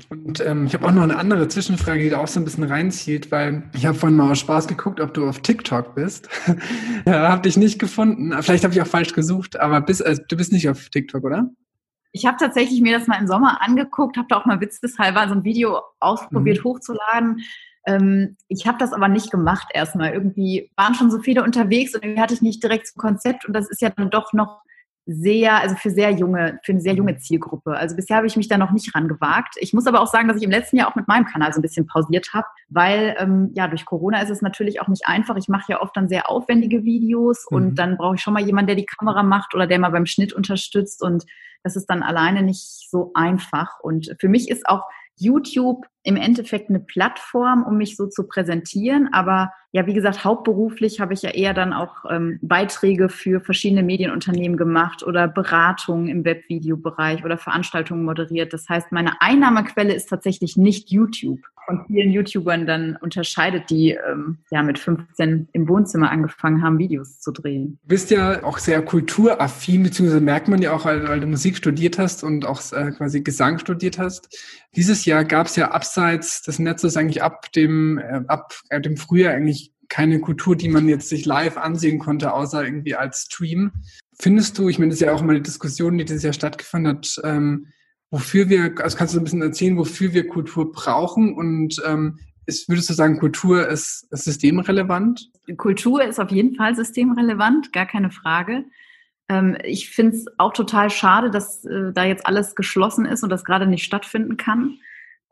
Und 0.10 0.40
ähm, 0.40 0.66
ich 0.66 0.74
habe 0.74 0.88
auch 0.88 0.92
noch 0.92 1.04
eine 1.04 1.18
andere 1.18 1.48
Zwischenfrage, 1.48 2.02
die 2.02 2.10
da 2.10 2.20
auch 2.20 2.28
so 2.28 2.40
ein 2.40 2.46
bisschen 2.46 2.64
reinzieht, 2.64 3.32
weil 3.32 3.64
ich 3.74 3.86
habe 3.86 3.98
vorhin 3.98 4.18
mal 4.18 4.32
aus 4.32 4.40
Spaß 4.40 4.68
geguckt, 4.68 5.02
ob 5.02 5.14
du 5.14 5.28
auf 5.28 5.40
TikTok 5.40 5.96
bist. 5.96 6.30
ja, 7.06 7.30
habe 7.30 7.42
dich 7.42 7.58
nicht 7.58 7.78
gefunden. 7.78 8.32
Vielleicht 8.42 8.64
habe 8.64 8.74
ich 8.74 8.82
auch 8.82 8.88
falsch 8.88 9.14
gesucht, 9.14 9.60
aber 9.60 9.82
bist, 9.82 10.06
also, 10.06 10.22
du 10.28 10.38
bist 10.38 10.54
nicht 10.54 10.70
auf 10.70 10.90
TikTok, 10.90 11.24
oder? 11.24 11.50
Ich 12.14 12.26
habe 12.26 12.38
tatsächlich 12.40 12.82
mir 12.82 12.98
das 12.98 13.08
mal 13.08 13.20
im 13.20 13.28
Sommer 13.28 13.62
angeguckt, 13.62 14.18
habe 14.18 14.28
da 14.30 14.38
auch 14.38 14.46
mal 14.46 14.62
witzeshalber 14.62 15.28
so 15.28 15.36
ein 15.36 15.44
Video 15.44 15.82
ausprobiert 16.00 16.60
mhm. 16.60 16.64
hochzuladen. 16.70 17.42
Ähm, 17.86 18.38
ich 18.48 18.66
habe 18.66 18.78
das 18.78 18.94
aber 18.94 19.10
nicht 19.10 19.30
gemacht 19.30 19.68
erstmal. 19.74 20.14
Irgendwie 20.14 20.72
waren 20.78 20.96
schon 20.96 21.12
so 21.12 21.20
viele 21.20 21.44
unterwegs 21.44 21.94
und 21.96 22.04
irgendwie 22.04 22.22
hatte 22.22 22.34
ich 22.34 22.42
nicht 22.42 22.64
direkt 22.64 22.88
so 22.88 22.94
ein 22.96 23.02
Konzept 23.02 23.46
und 23.46 23.54
das 23.54 23.70
ist 23.70 23.82
ja 23.82 23.90
dann 23.90 24.10
doch 24.10 24.34
noch 24.34 24.62
sehr, 25.06 25.60
also 25.60 25.76
für 25.76 25.90
sehr 25.90 26.12
junge, 26.12 26.60
für 26.64 26.74
eine 26.74 26.82
sehr 26.82 26.94
junge 26.94 27.18
Zielgruppe. 27.18 27.76
Also 27.76 27.96
bisher 27.96 28.18
habe 28.18 28.28
ich 28.28 28.38
mich 28.38 28.48
da 28.48 28.58
noch 28.58 28.72
nicht 28.72 28.94
rangewagt. 28.94 29.56
Ich 29.60 29.74
muss 29.74 29.88
aber 29.88 30.00
auch 30.02 30.08
sagen, 30.08 30.28
dass 30.28 30.38
ich 30.38 30.44
im 30.44 30.52
letzten 30.52 30.78
Jahr 30.78 30.90
auch 30.90 30.96
mit 30.96 31.08
meinem 31.08 31.26
Kanal 31.26 31.52
so 31.54 31.60
ein 31.60 31.64
bisschen 31.64 31.88
pausiert 31.88 32.30
habe, 32.34 32.48
weil 32.70 33.16
ähm, 33.18 33.52
ja 33.54 33.68
durch 33.68 33.86
Corona 33.86 34.22
ist 34.22 34.30
es 34.30 34.42
natürlich 34.42 34.80
auch 34.80 34.88
nicht 34.88 35.08
einfach. 35.08 35.36
Ich 35.38 35.48
mache 35.48 35.72
ja 35.72 35.82
oft 35.82 35.98
dann 35.98 36.08
sehr 36.08 36.30
aufwendige 36.30 36.84
Videos 36.84 37.46
mhm. 37.50 37.58
und 37.58 37.76
dann 37.76 37.98
brauche 37.98 38.16
ich 38.16 38.22
schon 38.22 38.34
mal 38.34 38.44
jemanden, 38.44 38.68
der 38.68 38.76
die 38.76 38.86
Kamera 38.86 39.24
macht 39.24 39.56
oder 39.56 39.68
der 39.68 39.80
mal 39.80 39.90
beim 39.90 40.06
Schnitt 40.06 40.34
unterstützt 40.34 41.02
und 41.04 41.26
das 41.64 41.76
ist 41.76 41.88
dann 41.88 42.04
alleine 42.04 42.42
nicht 42.42 42.90
so 42.90 43.12
einfach. 43.14 43.80
Und 43.82 44.16
für 44.20 44.30
mich 44.30 44.50
ist 44.50 44.68
auch 44.68 44.84
YouTube 45.16 45.86
im 46.04 46.18
Endeffekt 46.18 46.70
eine 46.70 46.80
Plattform, 46.80 47.64
um 47.64 47.78
mich 47.78 47.96
so 47.96 48.08
zu 48.08 48.28
präsentieren. 48.28 49.10
Aber 49.12 49.52
ja, 49.74 49.88
wie 49.88 49.94
gesagt, 49.94 50.26
hauptberuflich 50.26 51.00
habe 51.00 51.14
ich 51.14 51.22
ja 51.22 51.30
eher 51.30 51.54
dann 51.54 51.72
auch 51.72 52.04
ähm, 52.10 52.40
Beiträge 52.42 53.08
für 53.08 53.40
verschiedene 53.40 53.84
Medienunternehmen 53.84 54.58
gemacht 54.58 55.04
oder 55.04 55.28
Beratungen 55.28 56.08
im 56.08 56.26
Webvideobereich 56.26 57.24
oder 57.24 57.38
Veranstaltungen 57.38 58.04
moderiert. 58.04 58.52
Das 58.52 58.68
heißt, 58.68 58.92
meine 58.92 59.22
Einnahmequelle 59.22 59.94
ist 59.94 60.10
tatsächlich 60.10 60.58
nicht 60.58 60.92
YouTube. 60.92 61.40
Von 61.68 61.86
vielen 61.86 62.12
YouTubern 62.12 62.66
dann 62.66 62.98
unterscheidet, 62.98 63.70
die 63.70 63.92
ähm, 63.92 64.40
ja 64.50 64.64
mit 64.64 64.80
15 64.80 65.48
im 65.54 65.70
Wohnzimmer 65.70 66.10
angefangen 66.10 66.64
haben, 66.64 66.80
Videos 66.80 67.20
zu 67.20 67.32
drehen. 67.32 67.78
Du 67.84 67.90
bist 67.90 68.10
ja 68.10 68.44
auch 68.44 68.58
sehr 68.58 68.82
kulturaffin, 68.82 69.84
beziehungsweise 69.84 70.22
merkt 70.22 70.48
man 70.48 70.62
ja 70.62 70.74
auch, 70.74 70.86
weil, 70.86 71.20
du 71.20 71.28
Musik 71.28 71.56
studiert 71.56 72.00
hast 72.00 72.24
und 72.24 72.46
auch 72.46 72.60
äh, 72.74 72.92
quasi 72.92 73.22
Gesang 73.22 73.60
studiert 73.60 74.00
hast. 74.00 74.38
Dieses 74.76 75.06
Jahr 75.06 75.24
gab 75.24 75.48
es 75.48 75.56
ja 75.56 75.72
abseits 75.92 76.42
des 76.42 76.60
Netzes 76.60 76.96
eigentlich 76.96 77.22
ab 77.22 77.52
dem, 77.52 77.98
äh, 77.98 78.22
ab 78.28 78.54
äh, 78.70 78.80
dem 78.80 78.98
Frühjahr 78.98 79.34
eigentlich 79.34 79.74
keine 79.90 80.22
Kultur, 80.22 80.56
die 80.56 80.70
man 80.70 80.88
jetzt 80.88 81.10
sich 81.10 81.26
live 81.26 81.58
ansehen 81.58 82.00
konnte, 82.00 82.34
außer 82.34 82.64
irgendwie 82.64 82.96
als 82.96 83.24
Stream. 83.24 83.72
Findest 84.18 84.58
du, 84.58 84.70
ich 84.70 84.80
meine, 84.80 84.90
das 84.90 85.02
ist 85.02 85.06
ja 85.06 85.14
auch 85.14 85.22
immer 85.22 85.32
eine 85.32 85.42
Diskussion, 85.42 85.98
die 85.98 86.06
dieses 86.06 86.24
Jahr 86.24 86.34
stattgefunden 86.34 86.98
hat, 86.98 87.20
ähm, 87.26 87.68
wofür 88.10 88.48
wir, 88.48 88.74
also 88.82 88.98
kannst 88.98 89.14
du 89.14 89.20
ein 89.20 89.26
bisschen 89.26 89.42
erzählen, 89.42 89.78
wofür 89.78 90.14
wir 90.14 90.28
Kultur 90.28 90.72
brauchen 90.72 91.34
und 91.34 91.82
ähm, 91.86 92.20
ist, 92.46 92.70
würdest 92.70 92.90
du 92.90 92.94
sagen, 92.94 93.20
Kultur 93.20 93.68
ist, 93.68 94.08
ist 94.12 94.24
systemrelevant? 94.24 95.30
Kultur 95.58 96.04
ist 96.04 96.20
auf 96.20 96.32
jeden 96.32 96.56
Fall 96.56 96.74
systemrelevant, 96.74 97.74
gar 97.74 97.86
keine 97.86 98.12
Frage. 98.12 98.64
Ähm, 99.28 99.58
ich 99.66 99.90
finde 99.90 100.16
es 100.16 100.26
auch 100.38 100.54
total 100.54 100.90
schade, 100.90 101.32
dass 101.32 101.66
äh, 101.66 101.92
da 101.94 102.06
jetzt 102.06 102.26
alles 102.26 102.56
geschlossen 102.56 103.06
ist 103.06 103.24
und 103.24 103.30
das 103.30 103.44
gerade 103.44 103.68
nicht 103.68 103.84
stattfinden 103.84 104.38
kann. 104.38 104.78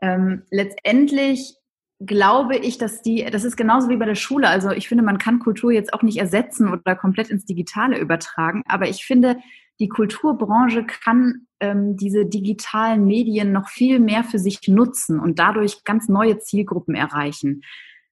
Ähm, 0.01 0.43
letztendlich 0.49 1.55
glaube 1.99 2.55
ich, 2.55 2.77
dass 2.77 3.01
die, 3.01 3.25
das 3.29 3.43
ist 3.43 3.57
genauso 3.57 3.89
wie 3.89 3.97
bei 3.97 4.05
der 4.05 4.15
Schule. 4.15 4.47
Also 4.47 4.71
ich 4.71 4.87
finde, 4.87 5.03
man 5.03 5.17
kann 5.17 5.39
Kultur 5.39 5.71
jetzt 5.71 5.93
auch 5.93 6.01
nicht 6.01 6.17
ersetzen 6.17 6.71
oder 6.71 6.95
komplett 6.95 7.29
ins 7.29 7.45
Digitale 7.45 7.99
übertragen. 7.99 8.63
Aber 8.67 8.87
ich 8.87 9.05
finde, 9.05 9.37
die 9.79 9.89
Kulturbranche 9.89 10.85
kann 10.85 11.47
ähm, 11.59 11.97
diese 11.97 12.25
digitalen 12.25 13.05
Medien 13.05 13.51
noch 13.51 13.69
viel 13.69 13.99
mehr 13.99 14.23
für 14.23 14.39
sich 14.39 14.59
nutzen 14.67 15.19
und 15.19 15.39
dadurch 15.39 15.83
ganz 15.83 16.07
neue 16.07 16.39
Zielgruppen 16.39 16.95
erreichen. 16.95 17.61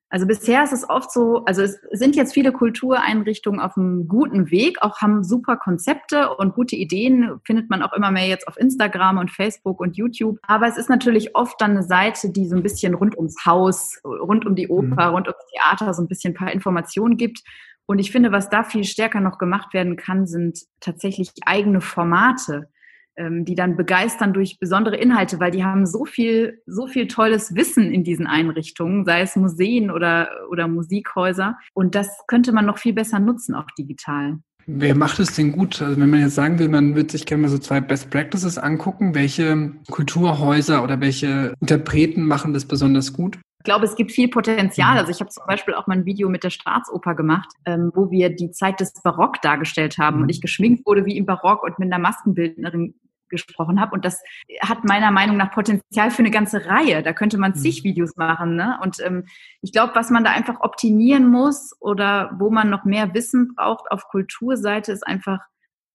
Also 0.09 0.25
bisher 0.25 0.63
ist 0.63 0.71
es 0.71 0.89
oft 0.89 1.11
so, 1.11 1.43
also 1.45 1.61
es 1.61 1.81
sind 1.91 2.15
jetzt 2.15 2.33
viele 2.33 2.53
Kultureinrichtungen 2.53 3.59
auf 3.59 3.75
einem 3.75 4.07
guten 4.07 4.51
Weg, 4.51 4.81
auch 4.81 5.01
haben 5.01 5.23
super 5.23 5.57
Konzepte 5.57 6.33
und 6.37 6.55
gute 6.55 6.77
Ideen, 6.77 7.41
findet 7.43 7.69
man 7.69 7.81
auch 7.81 7.91
immer 7.91 8.09
mehr 8.09 8.27
jetzt 8.27 8.47
auf 8.47 8.57
Instagram 8.57 9.17
und 9.17 9.31
Facebook 9.31 9.81
und 9.81 9.97
YouTube. 9.97 10.39
Aber 10.43 10.65
es 10.67 10.77
ist 10.77 10.89
natürlich 10.89 11.35
oft 11.35 11.59
dann 11.59 11.71
eine 11.71 11.83
Seite, 11.83 12.31
die 12.31 12.47
so 12.47 12.55
ein 12.55 12.63
bisschen 12.63 12.93
rund 12.93 13.17
ums 13.17 13.45
Haus, 13.45 13.99
rund 14.05 14.45
um 14.45 14.55
die 14.55 14.69
Oper, 14.69 15.09
mhm. 15.09 15.15
rund 15.15 15.27
ums 15.27 15.45
Theater 15.51 15.93
so 15.93 16.01
ein 16.01 16.07
bisschen 16.07 16.31
ein 16.31 16.37
paar 16.37 16.53
Informationen 16.53 17.17
gibt. 17.17 17.43
Und 17.85 17.99
ich 17.99 18.11
finde, 18.11 18.31
was 18.31 18.49
da 18.49 18.63
viel 18.63 18.85
stärker 18.85 19.19
noch 19.19 19.37
gemacht 19.37 19.73
werden 19.73 19.97
kann, 19.97 20.25
sind 20.25 20.59
tatsächlich 20.79 21.31
eigene 21.45 21.81
Formate 21.81 22.69
die 23.17 23.55
dann 23.55 23.75
begeistern 23.75 24.33
durch 24.33 24.59
besondere 24.59 24.95
Inhalte, 24.97 25.39
weil 25.39 25.51
die 25.51 25.63
haben 25.63 25.85
so 25.85 26.05
viel, 26.05 26.61
so 26.65 26.87
viel 26.87 27.07
tolles 27.07 27.55
Wissen 27.55 27.91
in 27.91 28.03
diesen 28.03 28.27
Einrichtungen, 28.27 29.05
sei 29.05 29.21
es 29.21 29.35
Museen 29.35 29.89
oder, 29.89 30.29
oder 30.51 30.67
Musikhäuser. 30.67 31.57
Und 31.73 31.95
das 31.95 32.07
könnte 32.27 32.51
man 32.51 32.65
noch 32.65 32.77
viel 32.77 32.93
besser 32.93 33.19
nutzen, 33.19 33.55
auch 33.55 33.69
digital. 33.77 34.37
Wer 34.69 34.95
macht 34.95 35.19
es 35.19 35.33
denn 35.33 35.53
gut? 35.53 35.81
Also 35.81 35.99
wenn 35.99 36.09
man 36.09 36.19
jetzt 36.19 36.35
sagen 36.35 36.59
will, 36.59 36.67
man 36.67 36.93
wird 36.93 37.09
sich 37.11 37.25
gerne 37.25 37.43
mal 37.43 37.47
so 37.47 37.57
zwei 37.57 37.79
Best 37.79 38.09
Practices 38.09 38.57
angucken, 38.57 39.15
welche 39.15 39.71
Kulturhäuser 39.89 40.83
oder 40.83 40.99
welche 40.99 41.53
Interpreten 41.61 42.23
machen 42.23 42.53
das 42.53 42.65
besonders 42.65 43.13
gut? 43.13 43.39
Ich 43.59 43.63
glaube, 43.63 43.85
es 43.85 43.95
gibt 43.95 44.11
viel 44.11 44.27
Potenzial. 44.27 44.97
Also 44.97 45.09
ich 45.09 45.21
habe 45.21 45.29
zum 45.29 45.43
Beispiel 45.47 45.73
auch 45.73 45.87
mal 45.87 45.97
ein 45.97 46.05
Video 46.05 46.27
mit 46.27 46.43
der 46.43 46.49
Staatsoper 46.49 47.15
gemacht, 47.15 47.49
ähm, 47.65 47.91
wo 47.95 48.11
wir 48.11 48.29
die 48.29 48.51
Zeit 48.51 48.81
des 48.81 48.91
Barock 49.01 49.41
dargestellt 49.41 49.97
haben 49.97 50.17
und 50.17 50.23
mhm. 50.23 50.29
ich 50.29 50.41
geschminkt 50.41 50.85
wurde 50.85 51.05
wie 51.05 51.17
im 51.17 51.25
Barock 51.25 51.63
und 51.63 51.79
mit 51.79 51.91
einer 51.91 52.01
Maskenbildnerin 52.01 52.93
gesprochen 53.29 53.79
habe. 53.79 53.93
Und 53.93 54.05
das 54.05 54.21
hat 54.61 54.83
meiner 54.83 55.11
Meinung 55.11 55.37
nach 55.37 55.51
Potenzial 55.51 56.11
für 56.11 56.19
eine 56.19 56.31
ganze 56.31 56.65
Reihe. 56.65 57.03
Da 57.03 57.13
könnte 57.13 57.37
man 57.37 57.55
zig 57.55 57.81
mhm. 57.81 57.89
Videos 57.89 58.15
machen. 58.15 58.55
Ne? 58.55 58.77
Und 58.81 58.99
ähm, 59.03 59.25
ich 59.61 59.71
glaube, 59.71 59.95
was 59.95 60.09
man 60.09 60.23
da 60.23 60.31
einfach 60.31 60.61
optimieren 60.61 61.27
muss 61.27 61.75
oder 61.79 62.35
wo 62.39 62.49
man 62.49 62.69
noch 62.69 62.85
mehr 62.85 63.13
Wissen 63.13 63.55
braucht 63.55 63.91
auf 63.91 64.07
Kulturseite, 64.07 64.91
ist 64.91 65.05
einfach 65.05 65.39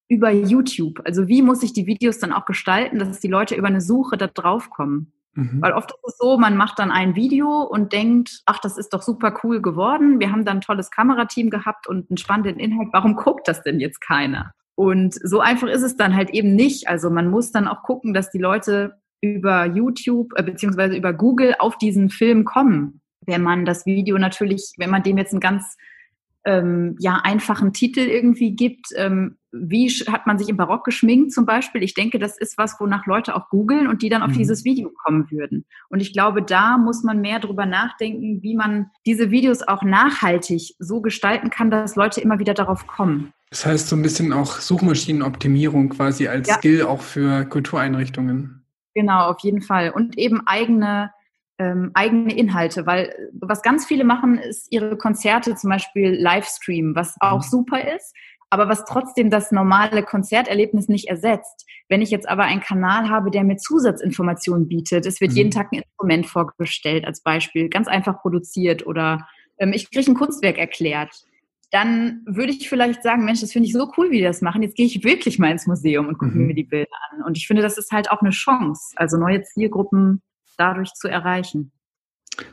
über 0.07 0.31
YouTube. 0.31 1.01
Also 1.05 1.27
wie 1.27 1.41
muss 1.41 1.63
ich 1.63 1.73
die 1.73 1.87
Videos 1.87 2.19
dann 2.19 2.33
auch 2.33 2.45
gestalten, 2.45 2.99
dass 2.99 3.19
die 3.19 3.27
Leute 3.27 3.55
über 3.55 3.67
eine 3.67 3.81
Suche 3.81 4.17
da 4.17 4.27
drauf 4.27 4.69
kommen? 4.69 5.13
Mhm. 5.35 5.61
Weil 5.61 5.73
oft 5.73 5.91
ist 5.91 6.13
es 6.13 6.17
so, 6.17 6.37
man 6.37 6.55
macht 6.55 6.79
dann 6.79 6.91
ein 6.91 7.15
Video 7.15 7.63
und 7.63 7.93
denkt, 7.93 8.41
ach, 8.45 8.59
das 8.59 8.77
ist 8.77 8.93
doch 8.93 9.01
super 9.01 9.39
cool 9.43 9.61
geworden. 9.61 10.19
Wir 10.19 10.31
haben 10.31 10.45
dann 10.45 10.57
ein 10.57 10.61
tolles 10.61 10.91
Kamerateam 10.91 11.49
gehabt 11.49 11.87
und 11.87 12.09
einen 12.09 12.17
spannenden 12.17 12.59
Inhalt. 12.59 12.89
Warum 12.91 13.15
guckt 13.15 13.47
das 13.47 13.63
denn 13.63 13.79
jetzt 13.79 13.99
keiner? 14.01 14.53
Und 14.75 15.13
so 15.23 15.39
einfach 15.39 15.67
ist 15.67 15.83
es 15.83 15.97
dann 15.97 16.15
halt 16.15 16.31
eben 16.31 16.55
nicht. 16.55 16.87
Also 16.87 17.09
man 17.09 17.29
muss 17.29 17.51
dann 17.51 17.67
auch 17.67 17.83
gucken, 17.83 18.13
dass 18.13 18.31
die 18.31 18.39
Leute 18.39 18.95
über 19.21 19.65
YouTube 19.65 20.33
äh, 20.35 20.43
beziehungsweise 20.43 20.97
über 20.97 21.13
Google 21.13 21.55
auf 21.59 21.77
diesen 21.77 22.09
Film 22.09 22.43
kommen. 22.43 23.01
Wenn 23.25 23.41
man 23.41 23.65
das 23.65 23.85
Video 23.85 24.17
natürlich, 24.17 24.73
wenn 24.77 24.89
man 24.89 25.03
dem 25.03 25.17
jetzt 25.17 25.31
einen 25.31 25.39
ganz 25.39 25.77
ähm, 26.45 26.97
ja, 26.99 27.21
einfachen 27.23 27.71
Titel 27.71 28.01
irgendwie 28.01 28.55
gibt, 28.55 28.87
ähm, 28.97 29.37
wie 29.53 29.87
hat 29.89 30.25
man 30.27 30.37
sich 30.37 30.49
im 30.49 30.57
Barock 30.57 30.83
geschminkt 30.83 31.31
zum 31.31 31.45
Beispiel? 31.45 31.83
Ich 31.83 31.93
denke, 31.93 32.19
das 32.19 32.37
ist 32.37 32.57
was, 32.57 32.79
wonach 32.79 33.05
Leute 33.05 33.35
auch 33.35 33.49
googeln 33.49 33.87
und 33.87 34.01
die 34.01 34.09
dann 34.09 34.23
auf 34.23 34.31
mhm. 34.31 34.39
dieses 34.39 34.65
Video 34.65 34.91
kommen 35.03 35.29
würden. 35.31 35.65
Und 35.89 36.01
ich 36.01 36.11
glaube, 36.11 36.41
da 36.41 36.77
muss 36.77 37.03
man 37.03 37.21
mehr 37.21 37.39
drüber 37.39 37.65
nachdenken, 37.65 38.41
wie 38.41 38.55
man 38.55 38.87
diese 39.05 39.31
Videos 39.31 39.61
auch 39.61 39.83
nachhaltig 39.83 40.75
so 40.79 41.01
gestalten 41.01 41.49
kann, 41.49 41.69
dass 41.69 41.95
Leute 41.95 42.19
immer 42.19 42.39
wieder 42.39 42.55
darauf 42.55 42.87
kommen. 42.87 43.31
Das 43.53 43.67
heißt 43.67 43.87
so 43.87 43.95
ein 43.95 44.01
bisschen 44.01 44.33
auch 44.33 44.59
Suchmaschinenoptimierung 44.59 45.89
quasi 45.89 46.27
als 46.27 46.47
ja. 46.47 46.55
Skill 46.55 46.83
auch 46.87 47.01
für 47.01 47.45
Kultureinrichtungen. 47.45 48.65
Genau, 48.95 49.27
auf 49.29 49.41
jeden 49.41 49.61
Fall. 49.61 49.91
Und 49.91 50.17
eben 50.17 50.41
eigene 50.47 51.11
ähm, 51.59 51.91
eigene 51.93 52.35
Inhalte, 52.35 52.87
weil 52.87 53.13
was 53.39 53.61
ganz 53.61 53.85
viele 53.85 54.05
machen, 54.05 54.39
ist 54.39 54.71
ihre 54.71 54.97
Konzerte 54.97 55.55
zum 55.55 55.69
Beispiel 55.69 56.19
Livestream, 56.19 56.95
was 56.95 57.15
auch 57.19 57.43
mhm. 57.43 57.49
super 57.49 57.95
ist 57.95 58.15
aber 58.53 58.69
was 58.69 58.85
trotzdem 58.85 59.31
das 59.31 59.51
normale 59.51 60.03
Konzerterlebnis 60.03 60.87
nicht 60.87 61.09
ersetzt. 61.09 61.65
Wenn 61.89 62.03
ich 62.03 62.11
jetzt 62.11 62.29
aber 62.29 62.43
einen 62.43 62.61
Kanal 62.61 63.09
habe, 63.09 63.31
der 63.31 63.43
mir 63.43 63.57
Zusatzinformationen 63.57 64.67
bietet, 64.67 65.07
es 65.07 65.19
wird 65.19 65.31
mhm. 65.31 65.37
jeden 65.37 65.51
Tag 65.51 65.71
ein 65.71 65.79
Instrument 65.79 66.27
vorgestellt 66.27 67.03
als 67.03 67.23
Beispiel, 67.23 67.67
ganz 67.67 67.87
einfach 67.87 68.21
produziert 68.21 68.85
oder 68.85 69.27
ähm, 69.57 69.73
ich 69.73 69.89
kriege 69.89 70.11
ein 70.11 70.15
Kunstwerk 70.15 70.59
erklärt, 70.59 71.09
dann 71.73 72.21
würde 72.27 72.53
ich 72.53 72.69
vielleicht 72.69 73.01
sagen, 73.01 73.25
Mensch, 73.25 73.41
das 73.41 73.51
finde 73.51 73.67
ich 73.67 73.73
so 73.73 73.91
cool, 73.97 74.11
wie 74.11 74.17
die 74.17 74.23
das 74.23 74.41
machen. 74.41 74.61
Jetzt 74.61 74.75
gehe 74.75 74.85
ich 74.85 75.03
wirklich 75.03 75.39
mal 75.39 75.49
ins 75.49 75.65
Museum 75.65 76.07
und 76.07 76.19
gucke 76.19 76.37
mhm. 76.37 76.45
mir 76.45 76.53
die 76.53 76.65
Bilder 76.65 76.91
an. 77.11 77.23
Und 77.23 77.35
ich 77.35 77.47
finde, 77.47 77.63
das 77.63 77.79
ist 77.79 77.91
halt 77.91 78.11
auch 78.11 78.21
eine 78.21 78.29
Chance, 78.29 78.93
also 78.95 79.17
neue 79.17 79.41
Zielgruppen 79.41 80.21
dadurch 80.55 80.93
zu 80.93 81.07
erreichen. 81.07 81.71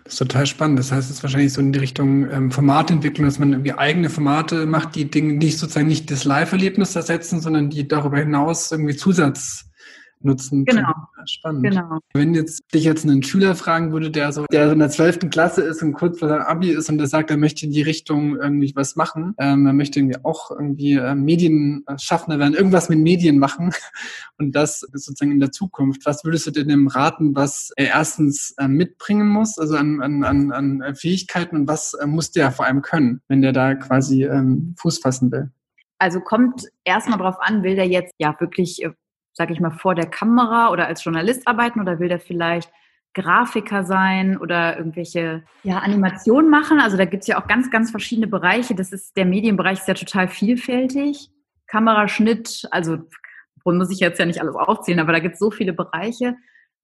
Das 0.04 0.14
ist 0.14 0.18
total 0.18 0.46
spannend. 0.46 0.78
Das 0.78 0.90
heißt, 0.90 1.10
es 1.10 1.16
ist 1.16 1.22
wahrscheinlich 1.22 1.52
so 1.52 1.60
in 1.60 1.72
die 1.72 1.78
Richtung 1.78 2.30
ähm, 2.30 2.50
Formatentwicklung, 2.50 3.26
dass 3.26 3.38
man 3.38 3.52
irgendwie 3.52 3.74
eigene 3.74 4.08
Formate 4.08 4.64
macht, 4.64 4.94
die 4.94 5.10
Dinge 5.10 5.34
nicht 5.34 5.58
sozusagen 5.58 5.88
nicht 5.88 6.10
das 6.10 6.24
Live-Erlebnis 6.24 6.96
ersetzen, 6.96 7.40
sondern 7.40 7.68
die 7.68 7.86
darüber 7.86 8.18
hinaus 8.18 8.72
irgendwie 8.72 8.96
Zusatz 8.96 9.69
nutzen 10.22 10.64
genau. 10.64 10.92
können. 11.14 11.26
Spannend. 11.26 11.64
Genau. 11.64 11.98
Wenn 12.12 12.34
jetzt 12.34 12.62
dich 12.72 12.84
jetzt 12.84 13.04
einen 13.04 13.22
Schüler 13.22 13.54
fragen 13.54 13.92
würde, 13.92 14.10
der 14.10 14.32
so, 14.32 14.44
der 14.50 14.72
in 14.72 14.78
der 14.78 14.90
zwölften 14.90 15.30
Klasse 15.30 15.62
ist 15.62 15.82
und 15.82 15.92
kurz 15.92 16.18
vor 16.18 16.28
seinem 16.28 16.42
Abi 16.42 16.70
ist 16.70 16.88
und 16.88 16.98
der 16.98 17.06
sagt, 17.06 17.30
er 17.30 17.36
möchte 17.36 17.66
in 17.66 17.72
die 17.72 17.82
Richtung 17.82 18.36
irgendwie 18.36 18.72
was 18.74 18.96
machen, 18.96 19.34
ähm, 19.38 19.66
er 19.66 19.72
möchte 19.72 19.98
irgendwie 19.98 20.18
auch 20.22 20.50
irgendwie 20.50 20.94
äh, 20.94 21.14
Medienschaffender 21.14 22.38
werden, 22.38 22.54
irgendwas 22.54 22.88
mit 22.88 22.98
Medien 22.98 23.38
machen 23.38 23.72
und 24.38 24.54
das 24.54 24.80
sozusagen 24.80 25.32
in 25.32 25.40
der 25.40 25.52
Zukunft. 25.52 26.04
Was 26.06 26.24
würdest 26.24 26.46
du 26.46 26.50
denn 26.50 26.68
dem 26.68 26.88
raten, 26.88 27.34
was 27.34 27.70
er 27.76 27.86
erstens 27.86 28.54
äh, 28.58 28.68
mitbringen 28.68 29.28
muss, 29.28 29.58
also 29.58 29.76
an, 29.76 30.00
an, 30.00 30.24
an, 30.24 30.52
an 30.52 30.94
Fähigkeiten 30.94 31.56
und 31.56 31.68
was 31.68 31.94
äh, 31.94 32.06
muss 32.06 32.30
der 32.30 32.52
vor 32.52 32.66
allem 32.66 32.82
können, 32.82 33.20
wenn 33.28 33.42
der 33.42 33.52
da 33.52 33.74
quasi 33.74 34.24
ähm, 34.24 34.74
Fuß 34.78 34.98
fassen 34.98 35.32
will? 35.32 35.50
Also 35.98 36.20
kommt 36.20 36.66
erstmal 36.84 37.18
drauf 37.18 37.36
an, 37.40 37.62
will 37.62 37.76
der 37.76 37.86
jetzt 37.86 38.14
ja 38.18 38.34
wirklich 38.40 38.82
äh, 38.82 38.90
sage 39.32 39.52
ich 39.52 39.60
mal, 39.60 39.70
vor 39.70 39.94
der 39.94 40.06
Kamera 40.06 40.70
oder 40.70 40.87
als 40.87 41.04
Journalist 41.04 41.46
arbeiten 41.46 41.80
oder 41.80 41.99
will 41.99 42.08
der 42.08 42.20
vielleicht 42.20 42.70
Grafiker 43.14 43.84
sein 43.84 44.37
oder 44.37 44.76
irgendwelche 44.76 45.42
ja, 45.62 45.78
Animationen 45.78 46.50
machen? 46.50 46.80
Also 46.80 46.96
da 46.96 47.04
gibt 47.04 47.22
es 47.22 47.26
ja 47.26 47.40
auch 47.40 47.46
ganz, 47.46 47.70
ganz 47.70 47.90
verschiedene 47.90 48.26
Bereiche. 48.26 48.75
Das 48.75 48.92
ist, 48.92 49.16
der 49.16 49.26
Medienbereich 49.26 49.80
ist 49.80 49.88
ja 49.88 49.94
total 49.94 50.28
vielfältig. 50.28 51.30
Kameraschnitt, 51.66 52.68
also 52.70 52.99
muss 53.64 53.90
ich 53.90 54.00
jetzt 54.00 54.18
ja 54.18 54.26
nicht 54.26 54.40
alles 54.40 54.56
aufzählen, 54.56 55.00
aber 55.00 55.12
da 55.12 55.20
gibt 55.20 55.34
es 55.34 55.40
so 55.40 55.50
viele 55.50 55.72
Bereiche. 55.72 56.37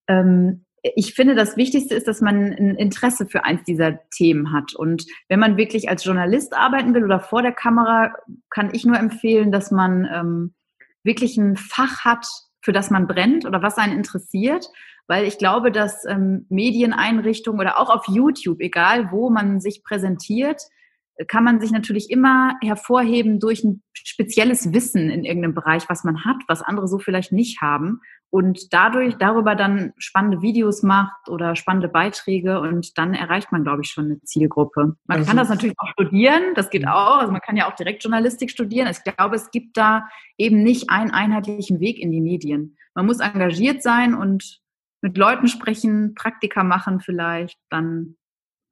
Ähm, 0.08 0.64
ich 0.94 1.14
finde, 1.14 1.34
das 1.34 1.56
Wichtigste 1.56 1.94
ist, 1.94 2.06
dass 2.06 2.20
man 2.20 2.52
ein 2.52 2.76
Interesse 2.76 3.26
für 3.26 3.44
eins 3.44 3.64
dieser 3.64 4.08
Themen 4.10 4.52
hat. 4.52 4.74
Und 4.74 5.04
wenn 5.28 5.40
man 5.40 5.56
wirklich 5.56 5.88
als 5.88 6.04
Journalist 6.04 6.54
arbeiten 6.54 6.94
will 6.94 7.04
oder 7.04 7.18
vor 7.18 7.42
der 7.42 7.52
Kamera, 7.52 8.14
kann 8.50 8.72
ich 8.72 8.84
nur 8.84 8.98
empfehlen, 8.98 9.50
dass 9.50 9.70
man 9.70 10.08
ähm, 10.12 10.54
wirklich 11.06 11.36
ein 11.38 11.56
Fach 11.56 12.04
hat, 12.04 12.26
für 12.60 12.72
das 12.72 12.90
man 12.90 13.06
brennt 13.06 13.46
oder 13.46 13.62
was 13.62 13.78
einen 13.78 13.96
interessiert, 13.96 14.66
weil 15.06 15.25
ich 15.25 15.38
glaube, 15.38 15.70
dass 15.70 16.04
ähm, 16.04 16.46
Medieneinrichtungen 16.48 17.60
oder 17.60 17.78
auch 17.78 17.90
auf 17.90 18.06
YouTube, 18.08 18.60
egal 18.60 19.12
wo 19.12 19.30
man 19.30 19.60
sich 19.60 19.84
präsentiert, 19.84 20.60
kann 21.28 21.44
man 21.44 21.61
sich 21.61 21.70
natürlich 21.70 22.11
immer 22.11 22.54
hervorheben 22.62 23.40
durch 23.40 23.64
ein 23.64 23.82
spezielles 23.94 24.73
Wissen 24.73 25.10
in 25.10 25.25
irgendeinem 25.25 25.54
Bereich, 25.54 25.88
was 25.88 26.04
man 26.04 26.25
hat, 26.25 26.36
was 26.49 26.62
andere 26.62 26.88
so 26.88 26.99
vielleicht 26.99 27.32
nicht 27.32 27.60
haben 27.60 28.00
und 28.30 28.73
dadurch 28.73 29.17
darüber 29.17 29.54
dann 29.54 29.93
spannende 29.99 30.43
Videos 30.43 30.82
macht 30.82 31.28
oder 31.28 31.56
spannende 31.56 31.88
Beiträge 31.88 32.60
und 32.60 32.99
dann 32.99 33.14
erreicht 33.14 33.52
man, 33.52 33.62
glaube 33.62 33.82
ich, 33.82 33.90
schon 33.90 34.06
eine 34.06 34.21
Zielgruppe. 34.23 34.97
Man 35.06 35.19
also 35.19 35.28
kann 35.28 35.36
das 35.36 35.49
natürlich 35.49 35.76
auch 35.78 35.88
studieren, 35.88 36.54
das 36.54 36.71
geht 36.71 36.86
auch. 36.86 37.19
Also 37.19 37.32
man 37.32 37.40
kann 37.40 37.56
ja 37.56 37.71
auch 37.71 37.76
direkt 37.76 38.02
Journalistik 38.02 38.50
studieren. 38.50 38.88
Ich 38.88 39.02
glaube, 39.04 39.36
es 39.36 39.50
gibt 39.50 39.76
da 39.76 40.06
eben 40.36 40.62
nicht 40.62 40.90
einen 40.90 41.12
einheitlichen 41.12 41.80
Weg 41.80 41.99
in 41.99 42.10
die 42.10 42.21
Medien. 42.21 42.76
Man 42.95 43.06
muss 43.06 43.21
engagiert 43.21 43.82
sein 43.82 44.14
und 44.14 44.60
mit 45.02 45.17
Leuten 45.17 45.47
sprechen, 45.47 46.14
Praktika 46.14 46.64
machen 46.64 47.00
vielleicht, 47.00 47.58
dann 47.71 48.17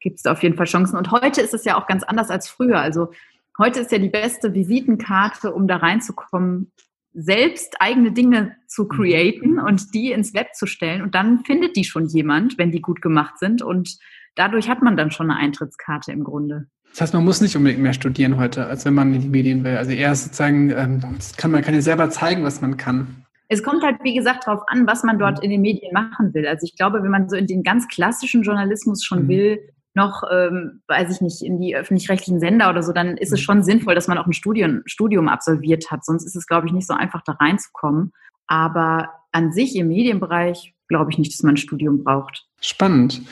gibt 0.04 0.20
es 0.20 0.26
auf 0.26 0.42
jeden 0.42 0.56
Fall 0.56 0.66
Chancen. 0.66 0.96
Und 0.96 1.10
heute 1.10 1.40
ist 1.40 1.54
es 1.54 1.64
ja 1.64 1.76
auch 1.76 1.88
ganz 1.88 2.04
anders 2.04 2.30
als 2.30 2.46
früher. 2.46 2.78
Also 2.78 3.10
heute 3.58 3.80
ist 3.80 3.90
ja 3.90 3.98
die 3.98 4.10
beste 4.10 4.54
Visitenkarte, 4.54 5.52
um 5.52 5.66
da 5.66 5.78
reinzukommen, 5.78 6.70
selbst 7.14 7.76
eigene 7.80 8.12
Dinge 8.12 8.54
zu 8.68 8.84
mhm. 8.84 8.88
createn 8.88 9.58
und 9.58 9.94
die 9.94 10.12
ins 10.12 10.34
Web 10.34 10.54
zu 10.54 10.66
stellen. 10.66 11.02
Und 11.02 11.14
dann 11.14 11.44
findet 11.44 11.74
die 11.74 11.84
schon 11.84 12.06
jemand, 12.06 12.58
wenn 12.58 12.70
die 12.70 12.82
gut 12.82 13.00
gemacht 13.00 13.38
sind. 13.38 13.62
Und 13.62 13.98
dadurch 14.34 14.68
hat 14.68 14.82
man 14.82 14.96
dann 14.96 15.10
schon 15.10 15.30
eine 15.30 15.40
Eintrittskarte 15.40 16.12
im 16.12 16.22
Grunde. 16.22 16.66
Das 16.90 17.00
heißt, 17.00 17.14
man 17.14 17.24
muss 17.24 17.40
nicht 17.40 17.56
unbedingt 17.56 17.82
mehr 17.82 17.94
studieren 17.94 18.36
heute, 18.36 18.66
als 18.66 18.84
wenn 18.84 18.94
man 18.94 19.14
in 19.14 19.22
die 19.22 19.28
Medien 19.28 19.64
will. 19.64 19.76
Also 19.76 19.90
eher 19.90 20.14
sozusagen, 20.14 20.70
ähm, 20.70 21.00
kann, 21.36 21.50
man 21.50 21.62
kann 21.62 21.74
ja 21.74 21.80
selber 21.80 22.10
zeigen, 22.10 22.44
was 22.44 22.60
man 22.60 22.76
kann. 22.76 23.24
Es 23.48 23.62
kommt 23.62 23.82
halt, 23.82 23.96
wie 24.02 24.14
gesagt, 24.14 24.46
darauf 24.46 24.62
an, 24.68 24.86
was 24.86 25.02
man 25.02 25.18
dort 25.18 25.38
mhm. 25.38 25.44
in 25.44 25.50
den 25.50 25.62
Medien 25.62 25.92
machen 25.92 26.34
will. 26.34 26.46
Also 26.46 26.66
ich 26.66 26.76
glaube, 26.76 27.02
wenn 27.02 27.10
man 27.10 27.28
so 27.28 27.36
in 27.36 27.46
den 27.46 27.62
ganz 27.62 27.88
klassischen 27.88 28.42
Journalismus 28.42 29.02
schon 29.02 29.24
mhm. 29.24 29.28
will, 29.28 29.73
noch, 29.94 30.22
ähm, 30.30 30.82
weiß 30.88 31.10
ich 31.10 31.20
nicht, 31.20 31.42
in 31.42 31.60
die 31.60 31.76
öffentlich-rechtlichen 31.76 32.40
Sender 32.40 32.70
oder 32.70 32.82
so, 32.82 32.92
dann 32.92 33.16
ist 33.16 33.32
es 33.32 33.40
mhm. 33.40 33.44
schon 33.44 33.62
sinnvoll, 33.62 33.94
dass 33.94 34.08
man 34.08 34.18
auch 34.18 34.26
ein 34.26 34.32
Studium, 34.32 34.82
Studium 34.86 35.28
absolviert 35.28 35.90
hat. 35.90 36.04
Sonst 36.04 36.24
ist 36.24 36.36
es, 36.36 36.46
glaube 36.46 36.66
ich, 36.66 36.72
nicht 36.72 36.86
so 36.86 36.94
einfach, 36.94 37.22
da 37.24 37.32
reinzukommen. 37.32 38.12
Aber 38.46 39.10
an 39.32 39.52
sich 39.52 39.76
im 39.76 39.88
Medienbereich 39.88 40.74
glaube 40.88 41.10
ich 41.10 41.18
nicht, 41.18 41.32
dass 41.32 41.42
man 41.42 41.54
ein 41.54 41.58
Studium 41.58 42.04
braucht. 42.04 42.46
Spannend. 42.60 43.22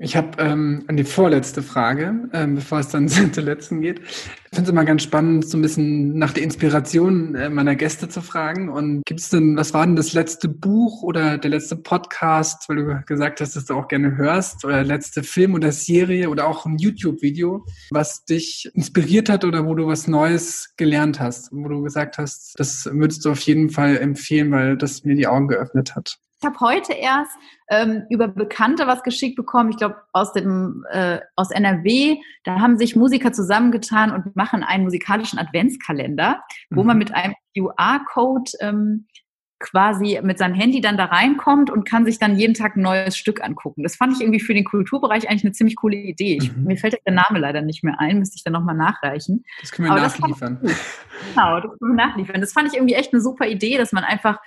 Ich 0.00 0.14
habe 0.14 0.40
ähm, 0.40 0.84
an 0.86 0.96
die 0.96 1.02
vorletzte 1.02 1.60
Frage, 1.60 2.28
ähm, 2.32 2.54
bevor 2.54 2.78
es 2.78 2.88
dann 2.88 3.08
zur 3.32 3.42
letzten 3.42 3.80
geht. 3.80 4.00
Ich 4.00 4.54
finde 4.54 4.62
es 4.62 4.68
immer 4.68 4.84
ganz 4.84 5.02
spannend, 5.02 5.48
so 5.48 5.58
ein 5.58 5.62
bisschen 5.62 6.16
nach 6.16 6.32
der 6.32 6.44
Inspiration 6.44 7.34
äh, 7.34 7.50
meiner 7.50 7.74
Gäste 7.74 8.08
zu 8.08 8.22
fragen. 8.22 8.68
Und 8.68 9.02
gibt 9.06 9.18
es 9.18 9.30
denn, 9.30 9.56
was 9.56 9.74
war 9.74 9.84
denn 9.84 9.96
das 9.96 10.12
letzte 10.12 10.48
Buch 10.48 11.02
oder 11.02 11.36
der 11.36 11.50
letzte 11.50 11.74
Podcast, 11.74 12.68
weil 12.68 12.76
du 12.76 13.02
gesagt 13.06 13.40
hast, 13.40 13.56
dass 13.56 13.64
du 13.64 13.74
auch 13.74 13.88
gerne 13.88 14.16
hörst, 14.16 14.64
oder 14.64 14.76
der 14.76 14.84
letzte 14.84 15.24
Film 15.24 15.54
oder 15.54 15.72
Serie 15.72 16.30
oder 16.30 16.46
auch 16.46 16.64
ein 16.64 16.78
YouTube-Video, 16.78 17.66
was 17.90 18.24
dich 18.24 18.70
inspiriert 18.74 19.28
hat 19.28 19.44
oder 19.44 19.66
wo 19.66 19.74
du 19.74 19.88
was 19.88 20.06
Neues 20.06 20.74
gelernt 20.76 21.18
hast, 21.18 21.50
wo 21.50 21.66
du 21.66 21.82
gesagt 21.82 22.18
hast, 22.18 22.54
das 22.56 22.88
würdest 22.92 23.24
du 23.24 23.32
auf 23.32 23.40
jeden 23.40 23.70
Fall 23.70 23.96
empfehlen, 23.96 24.52
weil 24.52 24.76
das 24.76 25.02
mir 25.02 25.16
die 25.16 25.26
Augen 25.26 25.48
geöffnet 25.48 25.96
hat? 25.96 26.20
Ich 26.40 26.46
habe 26.46 26.60
heute 26.60 26.92
erst 26.92 27.32
ähm, 27.68 28.04
über 28.10 28.28
Bekannte 28.28 28.86
was 28.86 29.02
geschickt 29.02 29.34
bekommen, 29.34 29.70
ich 29.70 29.76
glaube 29.76 29.96
aus 30.12 30.32
dem 30.32 30.84
äh, 30.90 31.18
aus 31.34 31.50
NRW. 31.50 32.18
Da 32.44 32.60
haben 32.60 32.78
sich 32.78 32.94
Musiker 32.94 33.32
zusammengetan 33.32 34.12
und 34.12 34.36
machen 34.36 34.62
einen 34.62 34.84
musikalischen 34.84 35.40
Adventskalender, 35.40 36.40
mhm. 36.70 36.76
wo 36.76 36.84
man 36.84 36.96
mhm. 36.96 36.98
mit 37.00 37.14
einem 37.14 37.34
QR-Code 37.56 38.52
ähm, 38.60 39.06
quasi 39.58 40.20
mit 40.22 40.38
seinem 40.38 40.54
Handy 40.54 40.80
dann 40.80 40.96
da 40.96 41.06
reinkommt 41.06 41.70
und 41.70 41.84
kann 41.84 42.04
sich 42.04 42.20
dann 42.20 42.38
jeden 42.38 42.54
Tag 42.54 42.76
ein 42.76 42.82
neues 42.82 43.16
Stück 43.16 43.42
angucken. 43.42 43.82
Das 43.82 43.96
fand 43.96 44.14
ich 44.14 44.20
irgendwie 44.20 44.38
für 44.38 44.54
den 44.54 44.64
Kulturbereich 44.64 45.28
eigentlich 45.28 45.42
eine 45.42 45.52
ziemlich 45.52 45.74
coole 45.74 45.96
Idee. 45.96 46.38
Ich, 46.40 46.54
mhm. 46.54 46.64
Mir 46.64 46.76
fällt 46.76 46.96
der 47.04 47.14
Name 47.14 47.40
leider 47.40 47.62
nicht 47.62 47.82
mehr 47.82 47.98
ein, 47.98 48.20
müsste 48.20 48.36
ich 48.36 48.44
dann 48.44 48.52
nochmal 48.52 48.76
nachreichen. 48.76 49.44
Das 49.60 49.72
können 49.72 49.88
wir 49.88 49.92
Aber 49.92 50.02
nachliefern. 50.02 50.60
genau, 50.62 51.60
das 51.60 51.78
können 51.80 51.96
wir 51.96 52.06
nachliefern. 52.06 52.40
Das 52.40 52.52
fand 52.52 52.68
ich 52.68 52.74
irgendwie 52.74 52.94
echt 52.94 53.12
eine 53.12 53.20
super 53.20 53.48
Idee, 53.48 53.76
dass 53.76 53.90
man 53.90 54.04
einfach 54.04 54.38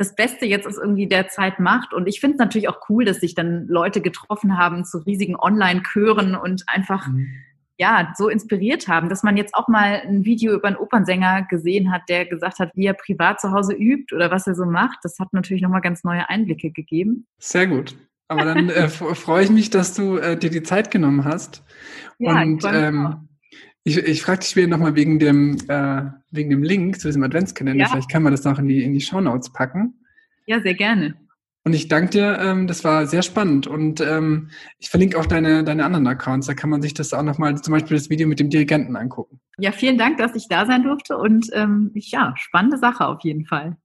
das 0.00 0.14
Beste 0.14 0.46
jetzt 0.46 0.66
ist 0.66 0.78
irgendwie 0.78 1.06
der 1.06 1.28
Zeit 1.28 1.60
macht. 1.60 1.92
Und 1.92 2.08
ich 2.08 2.20
finde 2.20 2.36
es 2.36 2.38
natürlich 2.38 2.68
auch 2.70 2.88
cool, 2.88 3.04
dass 3.04 3.20
sich 3.20 3.34
dann 3.34 3.66
Leute 3.68 4.00
getroffen 4.00 4.56
haben 4.56 4.86
zu 4.86 4.98
riesigen 4.98 5.36
Online-Chören 5.36 6.34
und 6.34 6.64
einfach 6.68 7.06
mhm. 7.06 7.28
ja 7.76 8.10
so 8.16 8.30
inspiriert 8.30 8.88
haben, 8.88 9.10
dass 9.10 9.22
man 9.22 9.36
jetzt 9.36 9.54
auch 9.54 9.68
mal 9.68 10.00
ein 10.02 10.24
Video 10.24 10.54
über 10.54 10.68
einen 10.68 10.78
Opernsänger 10.78 11.46
gesehen 11.50 11.92
hat, 11.92 12.02
der 12.08 12.24
gesagt 12.24 12.60
hat, 12.60 12.70
wie 12.74 12.86
er 12.86 12.94
privat 12.94 13.42
zu 13.42 13.52
Hause 13.52 13.74
übt 13.74 14.14
oder 14.14 14.30
was 14.30 14.46
er 14.46 14.54
so 14.54 14.64
macht. 14.64 15.00
Das 15.02 15.18
hat 15.18 15.34
natürlich 15.34 15.62
nochmal 15.62 15.82
ganz 15.82 16.02
neue 16.02 16.30
Einblicke 16.30 16.70
gegeben. 16.70 17.26
Sehr 17.38 17.66
gut. 17.66 17.94
Aber 18.28 18.46
dann 18.46 18.70
äh, 18.70 18.88
freue 18.88 19.44
ich 19.44 19.50
mich, 19.50 19.68
dass 19.68 19.92
du 19.92 20.16
äh, 20.16 20.38
dir 20.38 20.50
die 20.50 20.62
Zeit 20.62 20.90
genommen 20.90 21.24
hast. 21.24 21.62
Ja, 22.18 22.40
und 22.40 22.64
ähm, 22.64 23.28
ich, 23.84 23.96
ich 23.96 24.22
frage 24.22 24.40
dich 24.40 24.56
wieder 24.56 24.68
nochmal 24.68 24.94
wegen 24.94 25.18
dem, 25.18 25.56
äh, 25.68 26.02
wegen 26.30 26.50
dem 26.50 26.62
Link 26.62 27.00
zu 27.00 27.08
diesem 27.08 27.22
Adventskalender. 27.22 27.84
Ja. 27.84 27.90
Vielleicht 27.90 28.10
kann 28.10 28.22
man 28.22 28.32
das 28.32 28.44
noch 28.44 28.58
in 28.58 28.68
die, 28.68 28.82
in 28.82 28.92
die 28.92 29.00
Shownotes 29.00 29.52
packen. 29.52 29.94
Ja, 30.46 30.60
sehr 30.60 30.74
gerne. 30.74 31.14
Und 31.62 31.74
ich 31.74 31.88
danke 31.88 32.10
dir, 32.10 32.38
ähm, 32.40 32.66
das 32.66 32.84
war 32.84 33.06
sehr 33.06 33.22
spannend. 33.22 33.66
Und 33.66 34.00
ähm, 34.00 34.48
ich 34.78 34.88
verlinke 34.88 35.18
auch 35.18 35.26
deine, 35.26 35.62
deine 35.62 35.84
anderen 35.84 36.06
Accounts. 36.06 36.46
Da 36.46 36.54
kann 36.54 36.70
man 36.70 36.80
sich 36.80 36.94
das 36.94 37.12
auch 37.12 37.22
nochmal, 37.22 37.60
zum 37.60 37.72
Beispiel 37.72 37.96
das 37.96 38.08
Video 38.08 38.26
mit 38.26 38.40
dem 38.40 38.48
Dirigenten 38.48 38.96
angucken. 38.96 39.40
Ja, 39.58 39.72
vielen 39.72 39.98
Dank, 39.98 40.16
dass 40.18 40.34
ich 40.34 40.48
da 40.48 40.64
sein 40.64 40.82
durfte. 40.82 41.18
Und 41.18 41.50
ähm, 41.52 41.90
ja, 41.94 42.34
spannende 42.36 42.78
Sache 42.78 43.06
auf 43.06 43.20
jeden 43.22 43.44
Fall. 43.44 43.76